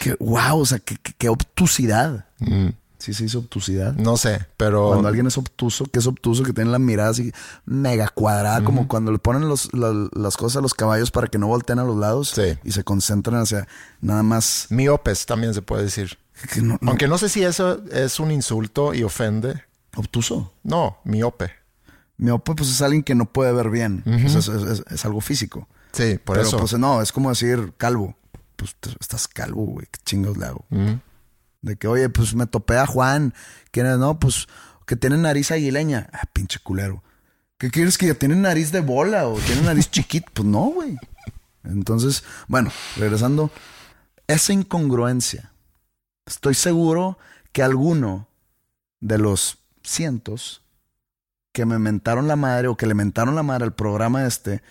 [0.00, 2.26] que, wow, o sea, que, que, que obtusidad.
[2.40, 2.70] Mm.
[2.98, 3.94] Sí se dice obtusidad.
[3.94, 4.88] No sé, pero...
[4.88, 7.30] Cuando alguien es obtuso, que es obtuso, que tiene la mirada así
[7.66, 11.38] mega cuadrada, como cuando le ponen los, la- las cosas a los caballos para que
[11.38, 12.58] no volteen a los lados Sí.
[12.64, 13.68] y se concentran hacia
[14.00, 14.66] nada más.
[14.70, 16.18] Miopes también se puede decir.
[16.52, 19.62] que no- no- Aunque no sé si eso es un insulto y ofende.
[19.94, 20.52] obtuso.
[20.62, 21.50] No, miope.
[22.18, 24.02] Miope, pues es alguien que no puede ver bien.
[24.06, 25.68] Es, es- es- es algo físico.
[25.92, 26.58] Sí, por Pero eso.
[26.58, 28.14] pues no, es como decir calvo.
[28.56, 29.86] Pues estás calvo, güey.
[29.90, 30.64] ¿Qué chingos le hago?
[31.62, 33.34] De que, oye, pues me topé a Juan.
[33.70, 33.98] ¿Quién es?
[33.98, 34.46] No, pues
[34.86, 36.08] que tiene nariz aguileña.
[36.12, 37.02] Ah, pinche culero.
[37.58, 40.30] ¿Qué quieres que ya tiene nariz de bola o tiene nariz chiquita?
[40.32, 40.96] Pues no, güey.
[41.64, 43.50] Entonces, bueno, regresando,
[44.26, 45.52] esa incongruencia.
[46.26, 47.18] Estoy seguro
[47.52, 48.28] que alguno
[49.00, 50.62] de los cientos
[51.52, 54.62] que me mentaron la madre o que le mentaron la madre al programa este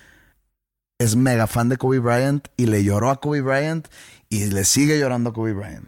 [1.00, 3.88] es mega fan de Kobe Bryant y le lloró a Kobe Bryant
[4.30, 5.88] y le sigue llorando a Kobe Bryant.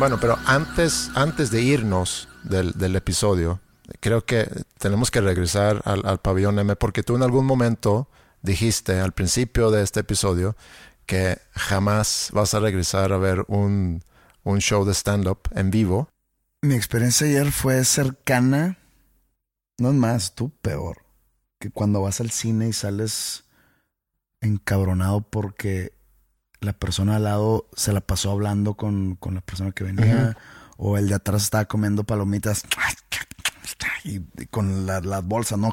[0.00, 3.60] Bueno, pero antes, antes de irnos del, del episodio,
[4.00, 4.48] creo que
[4.78, 8.08] tenemos que regresar al, al pabellón M porque tú en algún momento
[8.40, 10.56] dijiste al principio de este episodio
[11.04, 14.02] que jamás vas a regresar a ver un,
[14.42, 16.08] un show de stand-up en vivo.
[16.62, 18.78] Mi experiencia ayer fue cercana,
[19.78, 21.04] no es más, tú peor,
[21.58, 23.44] que cuando vas al cine y sales
[24.40, 25.92] encabronado porque
[26.60, 30.36] la persona al lado se la pasó hablando con, con la persona que venía,
[30.76, 32.62] o el de atrás estaba comiendo palomitas
[34.04, 35.70] y, y con la- las bolsas, ¿no?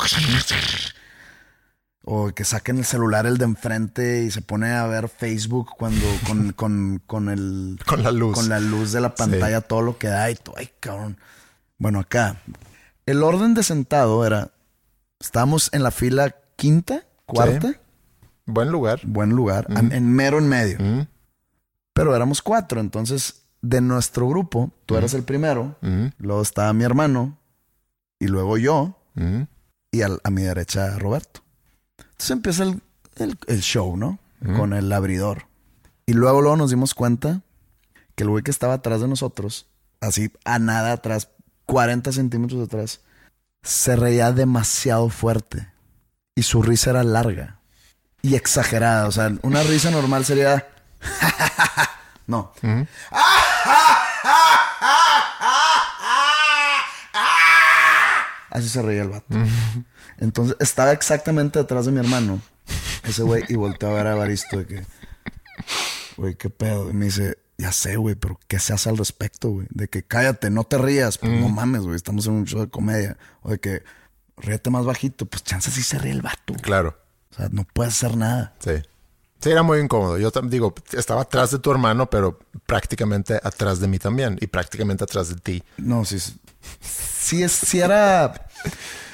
[2.09, 6.05] O que saquen el celular el de enfrente y se pone a ver Facebook cuando
[6.25, 8.33] con, con, con el Con la luz.
[8.33, 10.55] con la luz de la pantalla, todo lo que da y todo.
[10.57, 11.17] Ay, cabrón.
[11.77, 12.37] Bueno, acá.
[13.05, 14.51] El orden de sentado era.
[15.19, 17.73] Estábamos en la fila quinta, cuarta.
[18.47, 19.01] Buen lugar.
[19.05, 19.67] Buen lugar.
[19.93, 20.77] En mero en medio.
[20.79, 21.07] Mm,
[21.93, 22.79] Pero éramos cuatro.
[22.79, 25.75] Entonces, de nuestro grupo, tú eras el primero.
[26.17, 27.37] Luego estaba mi hermano.
[28.19, 28.97] Y luego yo.
[29.91, 31.41] Y al- a mi derecha, Roberto.
[31.99, 32.81] Entonces empieza el,
[33.17, 34.19] el- el show, ¿no?
[34.55, 35.47] Con el abridor.
[36.05, 37.41] Y luego, luego nos dimos cuenta
[38.15, 39.67] que el güey que estaba atrás de nosotros,
[39.99, 41.29] así a nada atrás,
[41.65, 43.01] 40 centímetros atrás,
[43.63, 45.67] se reía demasiado fuerte.
[46.35, 47.59] Y su risa era larga
[48.21, 49.07] y exagerada.
[49.07, 50.67] O sea, una risa normal sería.
[52.27, 52.53] no.
[58.49, 59.35] Así se reía el vato.
[60.17, 62.41] Entonces estaba exactamente detrás de mi hermano,
[63.03, 64.85] ese güey, y volteó a ver a Baristo de que,
[66.17, 66.89] güey, qué pedo.
[66.89, 69.67] Y me dice, ya sé, güey, pero ¿qué se hace al respecto, güey?
[69.69, 72.69] De que cállate, no te rías, pues no mames, güey, estamos en un show de
[72.69, 73.17] comedia.
[73.41, 73.83] O de que
[74.37, 76.53] ríete más bajito, pues chance sí se ríe el vato.
[76.55, 76.97] Claro.
[77.37, 78.53] O sea, no puedes hacer nada.
[78.59, 78.71] Sí.
[79.39, 80.17] Sí, era muy incómodo.
[80.17, 84.37] Yo digo, estaba atrás de tu hermano, pero prácticamente atrás de mí también.
[84.41, 85.63] Y prácticamente atrás de ti.
[85.77, 86.19] No, sí.
[86.19, 86.39] sí.
[86.81, 88.47] Sí, es, sí era.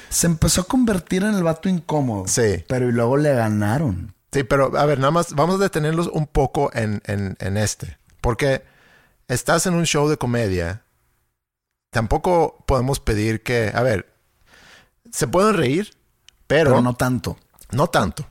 [0.08, 2.26] Se empezó a convertir en el vato incómodo.
[2.26, 2.64] Sí.
[2.68, 4.14] Pero y luego le ganaron.
[4.32, 7.98] Sí, pero a ver, nada más vamos a detenerlos un poco en, en, en este.
[8.20, 8.64] Porque
[9.28, 10.82] estás en un show de comedia.
[11.90, 14.12] Tampoco podemos pedir que, a ver,
[15.12, 15.94] se pueden reír,
[16.46, 17.36] pero, Pero no tanto.
[17.74, 18.26] No tanto.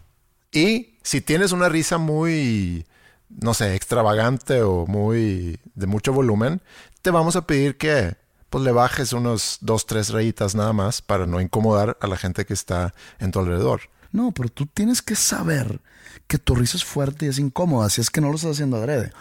[0.51, 2.85] Y si tienes una risa muy,
[3.29, 6.61] no sé, extravagante o muy de mucho volumen,
[7.01, 8.15] te vamos a pedir que
[8.49, 12.45] pues le bajes unos dos, tres rayitas nada más para no incomodar a la gente
[12.45, 13.81] que está en tu alrededor.
[14.11, 15.81] No, pero tú tienes que saber
[16.27, 18.77] que tu risa es fuerte y es incómoda, si es que no lo estás haciendo
[18.77, 19.11] adrede.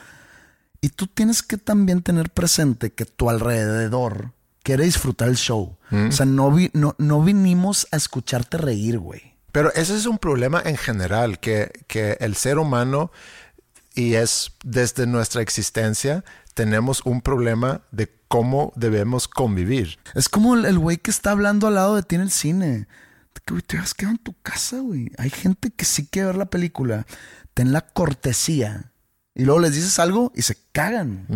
[0.83, 5.77] Y tú tienes que también tener presente que tu alrededor quiere disfrutar el show.
[5.91, 9.32] O sea, no, vi- no, no vinimos a escucharte reír, güey.
[9.53, 13.13] Pero ese es un problema en general, que, que el ser humano
[13.95, 16.25] y es desde nuestra existencia
[16.55, 19.99] tenemos un problema de cómo debemos convivir.
[20.15, 22.89] Es como el güey que está hablando al lado de ti en el cine.
[23.35, 25.11] De que, güey, te has quedado en tu casa, güey.
[25.19, 27.07] Hay gente que sí quiere ver la película.
[27.55, 28.93] Ten la cortesía.
[29.35, 31.27] Y luego les dices algo y se cagan.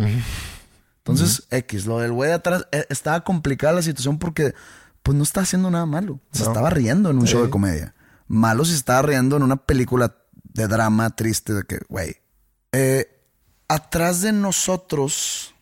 [0.99, 4.53] Entonces, X, lo del güey de atrás, eh, estaba complicada la situación porque
[5.03, 6.19] pues no está haciendo nada malo.
[6.31, 6.49] Se No.
[6.49, 7.95] estaba riendo en un show de comedia.
[8.27, 12.17] Malo si estaba riendo en una película de drama triste de que, güey.
[12.71, 13.07] Eh,
[13.67, 15.53] atrás de nosotros,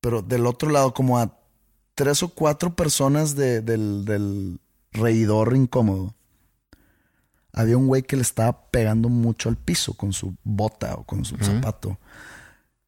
[0.00, 1.36] pero del otro lado, como a
[1.94, 4.60] tres o cuatro personas de- del, del
[4.92, 6.14] reidor incómodo,
[7.52, 11.24] había un güey que le estaba pegando mucho al piso con su bota o con
[11.24, 11.98] su zapato.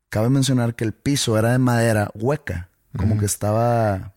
[0.09, 4.12] Cabe mencionar que el piso era de madera hueca, como que estaba,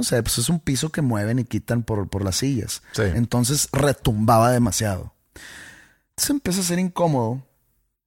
[0.00, 2.82] no sé, pues es un piso que mueven y quitan por, por las sillas.
[2.92, 3.02] Sí.
[3.02, 5.12] Entonces retumbaba demasiado.
[6.10, 7.46] Entonces empieza a ser incómodo,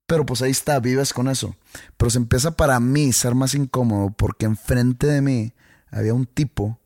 [0.08, 1.56] pero pues ahí está, vives con eso.
[1.96, 5.54] Pero se empieza para mí ser más incómodo porque enfrente de mí
[5.92, 6.80] había un tipo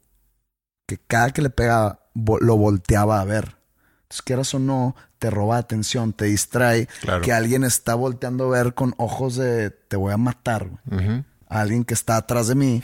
[0.86, 3.55] que cada que le pegaba lo volteaba a ver.
[4.01, 6.88] Entonces, quieras o no, te roba atención, te distrae.
[6.99, 7.22] Claro.
[7.22, 10.70] Que alguien está volteando a ver con ojos de te voy a matar.
[10.91, 11.24] Ujú.
[11.50, 12.84] A alguien que está atrás de mí.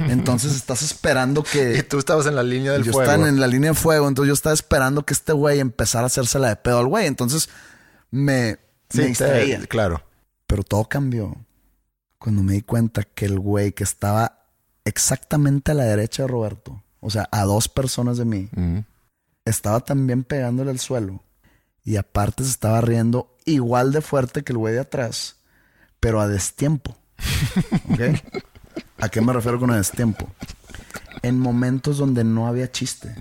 [0.00, 1.76] Entonces estás esperando que.
[1.78, 3.10] Y tú estabas en la línea del yo fuego.
[3.10, 6.06] estaba en la línea de fuego, entonces yo estaba esperando que este güey empezara a
[6.08, 7.06] hacérsela de pedo al güey.
[7.06, 7.48] Entonces
[8.10, 8.58] me,
[8.90, 9.60] Sí, me te- distraía.
[9.66, 10.02] claro.
[10.48, 11.34] Pero todo cambió
[12.18, 14.46] cuando me di cuenta que el güey que estaba
[14.84, 18.50] exactamente a la derecha de Roberto, o sea, a dos personas de mí,
[19.44, 21.22] estaba también pegándole al suelo.
[21.84, 25.36] Y aparte se estaba riendo igual de fuerte que el güey de atrás,
[26.00, 26.96] pero a destiempo.
[27.90, 28.00] ¿Ok?
[28.98, 30.28] ¿A qué me refiero con a destiempo?
[31.22, 33.14] En momentos donde no había chiste.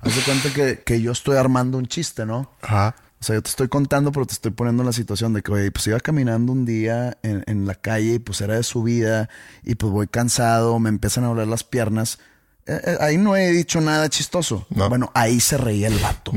[0.00, 2.50] Haz de cuenta que, que yo estoy armando un chiste, ¿no?
[2.62, 2.94] Ajá.
[3.20, 5.52] O sea, yo te estoy contando, pero te estoy poniendo en la situación de que,
[5.52, 9.28] oye, pues iba caminando un día en, en la calle y pues era de subida
[9.62, 12.18] y pues voy cansado, me empiezan a doler las piernas.
[12.64, 14.66] Eh, eh, ahí no he dicho nada chistoso.
[14.70, 14.88] No.
[14.88, 16.32] Bueno, ahí se reía el vato.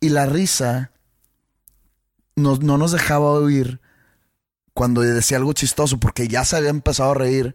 [0.00, 0.92] Y la risa
[2.36, 3.80] nos- no nos dejaba oír
[4.74, 7.54] cuando decía algo chistoso porque ya se había empezado a reír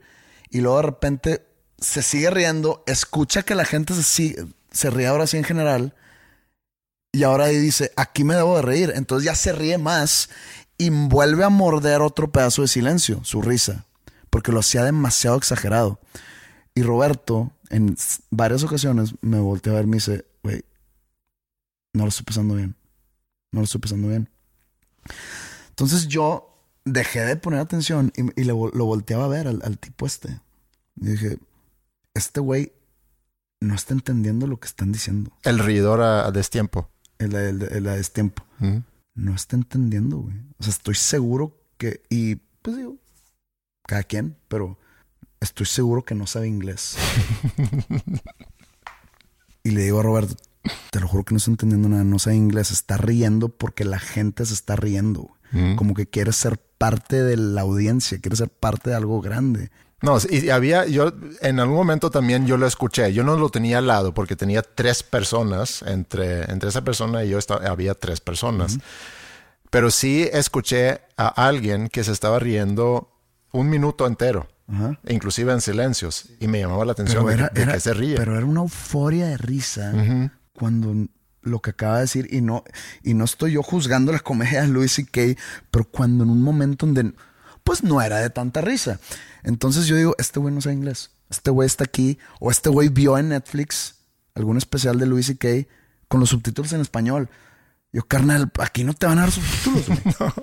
[0.49, 1.47] y luego de repente
[1.79, 5.95] se sigue riendo, escucha que la gente se, se ríe ahora sí en general
[7.11, 8.93] y ahora ahí dice, aquí me debo de reír.
[8.95, 10.29] Entonces ya se ríe más
[10.77, 13.85] y vuelve a morder otro pedazo de silencio, su risa,
[14.29, 15.99] porque lo hacía demasiado exagerado.
[16.75, 17.95] Y Roberto, en
[18.29, 20.63] varias ocasiones, me volteó a ver y me dice, güey,
[21.93, 22.75] no lo estoy pasando bien.
[23.51, 24.29] No lo estoy pasando bien.
[25.69, 26.46] Entonces yo
[26.87, 30.39] dejé de poner atención y, y le lo volteaba a ver al, al tipo este.
[30.95, 31.37] Y dije,
[32.13, 32.73] este güey
[33.59, 35.31] no está entendiendo lo que están diciendo.
[35.43, 36.89] El reidor a, a destiempo.
[37.19, 38.43] El, el, el, el destiempo.
[39.13, 40.37] No está entendiendo, güey.
[40.59, 42.03] O sea, estoy seguro que...
[42.09, 42.97] Y pues digo,
[43.87, 44.77] cada quien, pero
[45.39, 46.97] estoy seguro que no sabe inglés.
[49.63, 50.35] y le digo a Roberto,
[50.91, 53.99] te lo juro que no está entendiendo nada, no sabe inglés, está riendo porque la
[53.99, 55.31] gente se está riendo.
[55.77, 59.71] Como que quiere ser parte de la audiencia, quiere ser parte de algo grande.
[60.01, 63.11] No, y había, yo en algún momento también yo lo escuché.
[63.13, 65.81] Yo no lo tenía al lado porque tenía tres personas.
[65.81, 68.77] Entre, entre esa persona y yo esta- había tres personas.
[69.69, 73.09] Pero sí escuché a alguien que se estaba riendo
[73.51, 74.99] un minuto entero, Ajá.
[75.07, 76.25] inclusive en silencios.
[76.39, 78.15] Y me llamaba la atención de, era, que- de era- que se ríe.
[78.17, 80.29] pero era una euforia de risa Ujú.
[80.53, 80.93] cuando
[81.47, 82.63] lo que acaba de decir, y no,
[83.03, 85.39] y no estoy yo juzgando la comedia de Louis C.K.,
[85.71, 87.13] pero cuando en un momento donde,
[87.63, 88.99] pues no era de tanta risa.
[89.43, 91.11] Entonces yo digo, este güey no sabe inglés.
[91.29, 93.95] Este güey está aquí, o este güey vio en Netflix
[94.35, 95.67] algún especial de Louis C.K.
[96.07, 97.29] con los subtítulos en español.
[97.97, 99.99] Yo, carnal, aquí no te van a dar subtítulos, güey.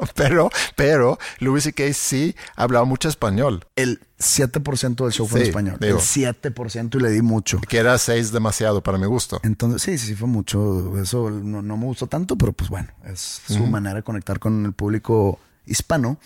[0.16, 1.84] pero, pero Louis C.K.
[1.92, 3.64] sí hablaba mucho español.
[3.76, 5.76] El 7% del show fue en Sí, español.
[5.80, 5.98] digo.
[5.98, 7.60] El 7% y le di mucho.
[7.60, 9.38] Que era seis demasiado para mi gusto.
[9.44, 11.00] Entonces, sí, sí, sí fue mucho.
[11.00, 14.64] Eso no, no me gustó tanto, pero pues bueno, es su manera de conectar con
[14.64, 16.18] el público hispano.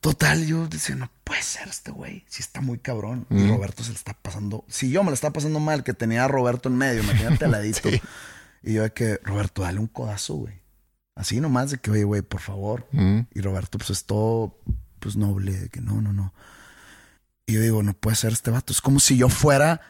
[0.00, 3.26] Total, yo decía, no puede ser este güey, si está muy cabrón.
[3.30, 4.64] Y Roberto se le está pasando.
[4.68, 7.50] Si yo me lo estaba pasando mal, que tenía a Roberto en medio, imagínate al
[7.52, 7.88] ladito.
[7.90, 8.00] Sí.
[8.62, 10.54] Y yo de que, Roberto, dale un codazo, güey.
[11.14, 12.86] Así nomás de que, oye, güey, por favor.
[12.92, 13.26] Ujú.
[13.34, 14.58] Y Roberto, pues es todo,
[14.98, 16.32] pues noble, de que no, no, no.
[17.46, 18.72] Y yo digo, no puede ser este vato.
[18.72, 19.80] Es como si yo fuera,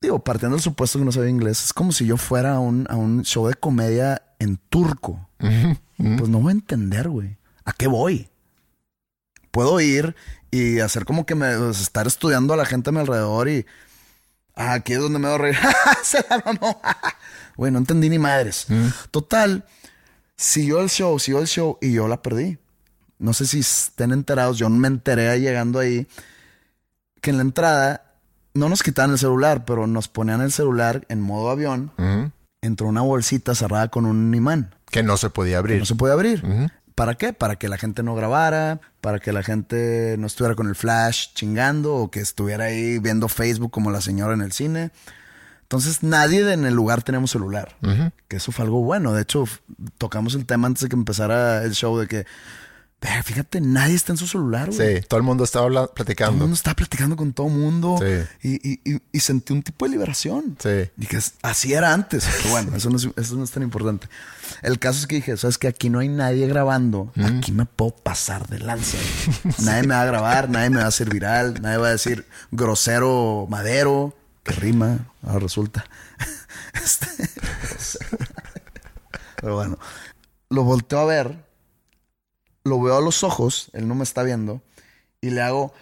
[0.00, 2.86] digo, partiendo del supuesto que no sabía inglés, es como si yo fuera a un,
[2.88, 5.28] a un show de comedia en turco.
[5.40, 5.78] Ujú.
[5.96, 7.36] Pues no voy a entender, güey.
[7.64, 8.28] ¿A qué voy?
[9.52, 10.16] Puedo ir
[10.50, 13.64] y hacer como que me, pues, estar estudiando a la gente a mi alrededor y
[14.56, 15.58] ah, aquí es donde me voy a reír.
[16.02, 16.80] Se la mamó.
[17.56, 18.66] Güey, no entendí ni madres.
[19.10, 19.64] Total,
[20.36, 22.58] siguió el show, siguió el show y yo la perdí.
[23.18, 26.06] no sé si estén enterados, yo me enteré llegando ahí,
[27.20, 28.12] que en la entrada
[28.52, 32.30] no nos quitaban el celular, pero nos ponían el celular en modo avión, Ujú.
[32.60, 35.78] entre una bolsita cerrada con un imán, Que no se podía que abrir.
[35.78, 36.42] no se puede abrir.
[36.94, 37.32] ¿Para qué?
[37.32, 41.28] Para que la gente no grabara, para que la gente no estuviera con el flash
[41.34, 44.90] chingando o que estuviera ahí viendo Facebook como la señora en el cine.
[45.64, 47.76] Entonces nadie en el lugar tenemos celular,
[48.28, 49.12] que eso fue algo bueno.
[49.12, 49.44] De hecho,
[49.98, 52.26] tocamos el tema antes de que empezara el show de que,
[53.00, 54.96] "Ve, fíjate, nadie está en su celular, güey.
[55.00, 56.38] Sí, todo el mundo estaba habla- Todo el platicando.
[56.38, 58.48] mundo está platicando con todo el mundo Sí.
[58.48, 60.56] y, y- y- y sentí un tipo de liberación.
[60.62, 60.90] Sí.
[60.96, 62.24] Dije, "Es- así era antes.
[62.38, 64.06] Pero bueno, eso no, es, eso no es tan importante.
[64.62, 67.10] El caso es que dije, sabes que aquí no hay nadie grabando.
[67.20, 68.96] Aquí me puedo pasar de lanza.
[69.64, 72.26] Nadie me va a grabar, nadie me va a hacer viral, nadie va a decir
[72.52, 75.84] grosero madero, que rima, ahora resulta.
[76.74, 77.06] Este,
[79.40, 79.78] pero bueno,
[80.50, 81.36] lo volteo a ver,
[82.64, 84.60] lo veo a los ojos, él no me está viendo,
[85.20, 85.72] y le hago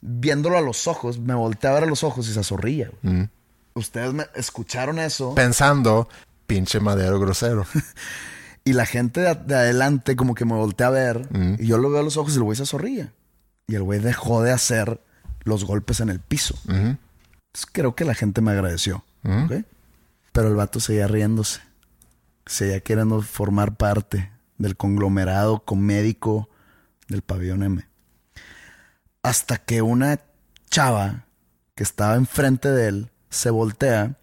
[0.00, 2.90] viéndolo a los ojos, me volteé a ver a los ojos y se zorrilla.
[3.02, 3.24] Mm.
[3.74, 6.08] Ustedes me escucharon eso Pensando,
[6.46, 7.66] pinche madero grosero.
[8.64, 11.54] y la gente de, de adelante como que me voltea a ver Mm.
[11.58, 13.12] y yo lo veo a los ojos y el güey se zorrilla.
[13.66, 15.00] Y el güey dejó de hacer
[15.44, 16.58] los golpes en el piso.
[16.66, 19.04] Entonces, creo que la gente me agradeció.
[20.32, 21.60] Pero el vato seguía riéndose.
[22.46, 26.48] Seguía queriendo formar parte del conglomerado comédico
[27.08, 27.86] del pabellón M.
[29.22, 30.20] Hasta que una
[30.70, 31.26] chava
[31.74, 34.16] que estaba enfrente de él se voltea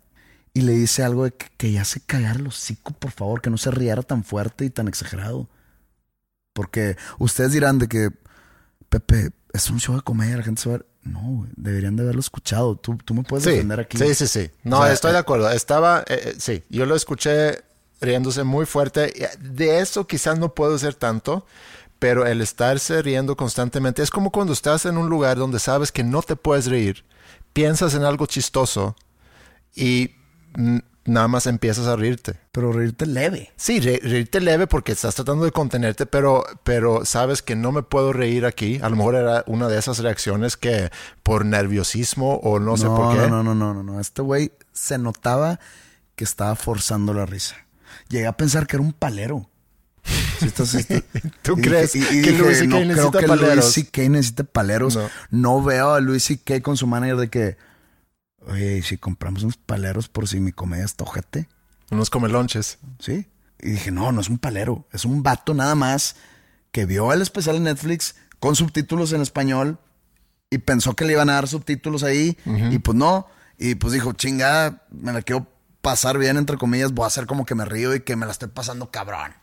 [0.53, 3.49] y le dice algo de que, que ya se callara el hocico, por favor, que
[3.49, 5.49] no se riera tan fuerte y tan exagerado.
[6.53, 8.11] Porque ustedes dirán de que,
[8.89, 10.90] Pepe, es un show de comedia, la gente se va a...
[11.03, 12.75] No, güey, deberían de haberlo escuchado.
[12.75, 13.97] Tú, tú me puedes Sí, defender aquí.
[13.97, 14.51] sí, sí, sí.
[14.63, 15.49] No, O sea, estoy de eh, acuerdo.
[15.49, 17.63] Estaba, eh, eh, sí, yo lo escuché
[18.01, 19.13] riéndose muy fuerte.
[19.39, 21.45] De eso quizás no puedo hacer tanto,
[21.99, 26.03] pero el estarse riendo constantemente es como cuando estás en un lugar donde sabes que
[26.03, 27.03] no te puedes reír,
[27.53, 28.95] piensas en algo chistoso
[29.75, 30.11] y
[30.55, 32.35] mm, nada más empiezas a reírte.
[32.51, 33.51] Pero reírte leve.
[33.55, 37.83] Sí, re- reírte leve porque estás tratando de contenerte, pero, pero sabes que no me
[37.83, 38.79] puedo reír aquí.
[38.81, 40.91] A lo mejor era una de esas reacciones que
[41.23, 43.27] por nerviosismo o no, sé por qué.
[43.29, 43.99] No, no, no, no, no.
[43.99, 45.59] Este güey se notaba
[46.15, 47.55] que estaba forzando la risa.
[48.09, 49.47] Llegué a pensar que era un palero.
[50.03, 50.49] Sí,
[51.43, 52.67] ¿Tú y crees dije- y- y que dije, Louis C.K.
[52.69, 53.55] no creo necesita que paleros?
[53.55, 54.09] Louis C.K.
[54.09, 54.95] necesita paleros.
[54.95, 55.09] No.
[55.29, 55.63] No.
[55.63, 56.61] veo a Louis C.K.
[56.61, 57.57] con su manager de que,
[58.47, 61.47] oye, ¿y si compramos unos paleros por si mi comedia está ojete,
[61.91, 62.77] Unos comelonches.
[62.99, 63.27] ¿sí?
[63.59, 64.87] Y dije, no, no es un palero.
[64.93, 66.15] Es un vato nada más
[66.71, 69.77] que vio el especial en Netflix con subtítulos en español
[70.49, 72.37] y pensó que le iban a dar subtítulos ahí
[72.71, 73.27] y pues no.
[73.57, 75.47] Y pues dijo, chinga, me la quiero
[75.81, 78.31] pasar bien, entre comillas, voy a hacer como que me río y que me la
[78.31, 79.33] estoy pasando cabrón.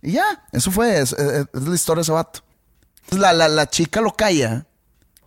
[0.00, 2.40] Y ya, eso fue, es, es- es la historia de ese vato.
[3.04, 4.66] Entonces la, la, la chica lo calla,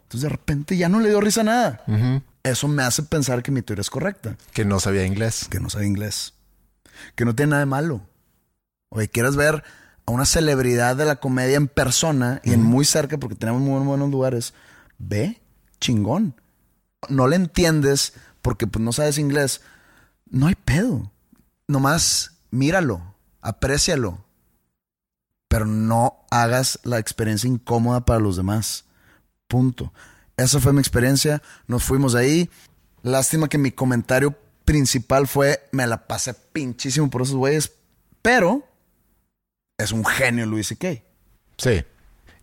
[0.04, 1.84] entonces de repente ya no le dio risa a nada.
[2.46, 5.48] Eso me hace pensar que mi teoría es correcta, Que no sabía inglés.
[5.50, 6.36] que no sabe inglés,
[7.16, 8.02] que no tiene nada de malo.
[8.90, 9.64] Oye, ¿quieres ver
[10.06, 13.84] a una celebridad de la comedia en persona y en muy cerca, porque tenemos muy
[13.84, 14.54] buenos lugares?
[15.00, 15.42] Ve,
[15.82, 16.40] chingón.
[17.10, 19.62] No le entiendes porque pues no sabes inglés.
[20.30, 21.12] No hay pedo.
[21.68, 24.24] Nomás míralo, aprécialo.
[25.48, 28.86] Pero no hagas la experiencia incómoda para los demás.
[29.48, 29.92] Punto.
[30.38, 31.42] Esa fue mi experiencia.
[31.68, 32.50] Nos fuimos de ahí.
[33.04, 37.72] Lástima que mi comentario principal fue: me la pasé pinchísimo por esos güeyes.
[38.22, 38.68] Pero
[39.78, 41.04] es un genio Luis C.K.
[41.58, 41.84] Sí.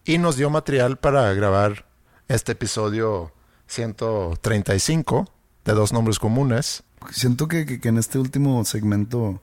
[0.04, 1.86] Y nos dio material para grabar
[2.28, 3.32] este episodio
[3.66, 5.28] 135
[5.64, 6.82] de Dos Nombres Comunes.
[7.10, 9.40] Siento que, que- que en este último segmento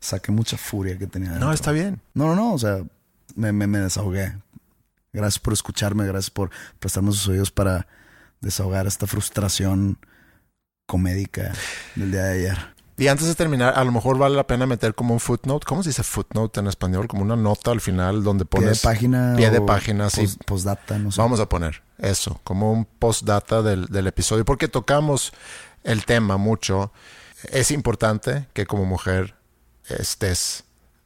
[0.00, 1.32] saqué mucha furia que tenía.
[1.32, 2.00] No, está bien.
[2.14, 2.52] No, no, no.
[2.54, 2.84] O sea,
[3.34, 4.36] me, me, me desahogué.
[5.12, 6.06] Gracias por escucharme.
[6.06, 7.86] Gracias por prestarme sus oídos para
[8.40, 9.98] desahogar esta frustración
[10.86, 11.52] comédica
[11.96, 12.58] del día de ayer.
[12.96, 15.64] Y antes de terminar, a lo mejor vale la pena meter como un footnote.
[15.66, 17.06] ¿Cómo se dice footnote en español?
[17.06, 18.80] Como una nota al final donde Pie de pones...
[18.80, 19.34] página.
[19.36, 20.22] Pie de página, sí.
[20.22, 21.20] pos- Postdata, no sé.
[21.20, 25.32] Vamos a poner eso, como un postdata del, del episodio, porque tocamos
[25.84, 26.92] el tema mucho.
[27.52, 29.36] Es importante que como mujer
[29.88, 30.64] estés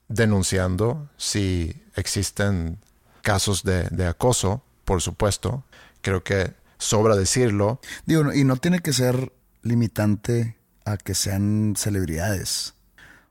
[0.08, 2.78] denunciando si existen
[3.22, 5.64] casos de, de acoso, por supuesto.
[6.02, 7.80] Creo que sobra decirlo.
[8.06, 12.74] Digo, y no tiene que ser limitante a que sean celebridades.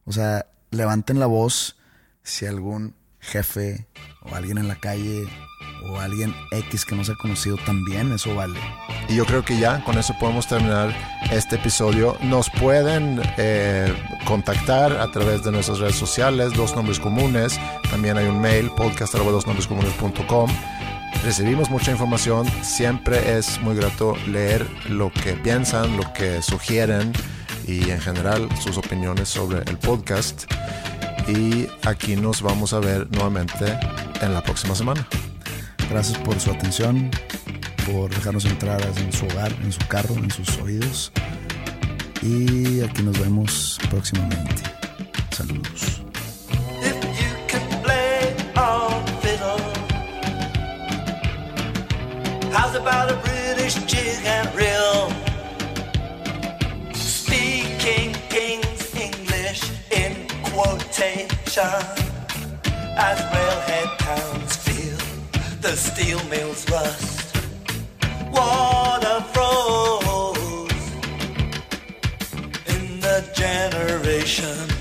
[0.06, 1.78] O sea, levanten la voz
[2.24, 3.88] si algún jefe
[4.24, 5.28] o alguien en la calle
[5.84, 8.60] o alguien X que no se ha conocido también, eso vale.
[9.10, 10.94] Y yo creo que ya con eso podemos terminar
[11.32, 12.18] este episodio.
[12.22, 13.94] Nos pueden eh,
[14.26, 17.60] contactar a través de nuestras redes sociales, Dos Nombres Comunes.
[17.90, 20.52] También hay un mail, podcast.dosnombrescomunes.com.
[21.24, 22.48] Recibimos mucha información.
[22.64, 27.14] Siempre es muy grato leer lo que piensan, lo que sugieren
[27.68, 30.46] y en general sus opiniones sobre el podcast.
[31.28, 33.78] Y aquí nos vamos a ver nuevamente
[34.22, 35.08] en la próxima semana.
[35.90, 37.12] Gracias por su atención,
[37.86, 41.12] por dejarnos entrar en su hogar, en su carro, en sus oídos.
[42.22, 44.64] Y aquí nos vemos próximamente.
[45.32, 46.02] Saludos.
[46.82, 49.60] If you could play on fiddle,
[52.52, 55.21] how's about a British jig and reel?
[61.02, 61.64] Quotation,
[62.96, 64.98] as railhead towns feel
[65.62, 67.36] the steel mills rust.
[68.32, 70.92] Water froze
[72.68, 74.81] in the generation.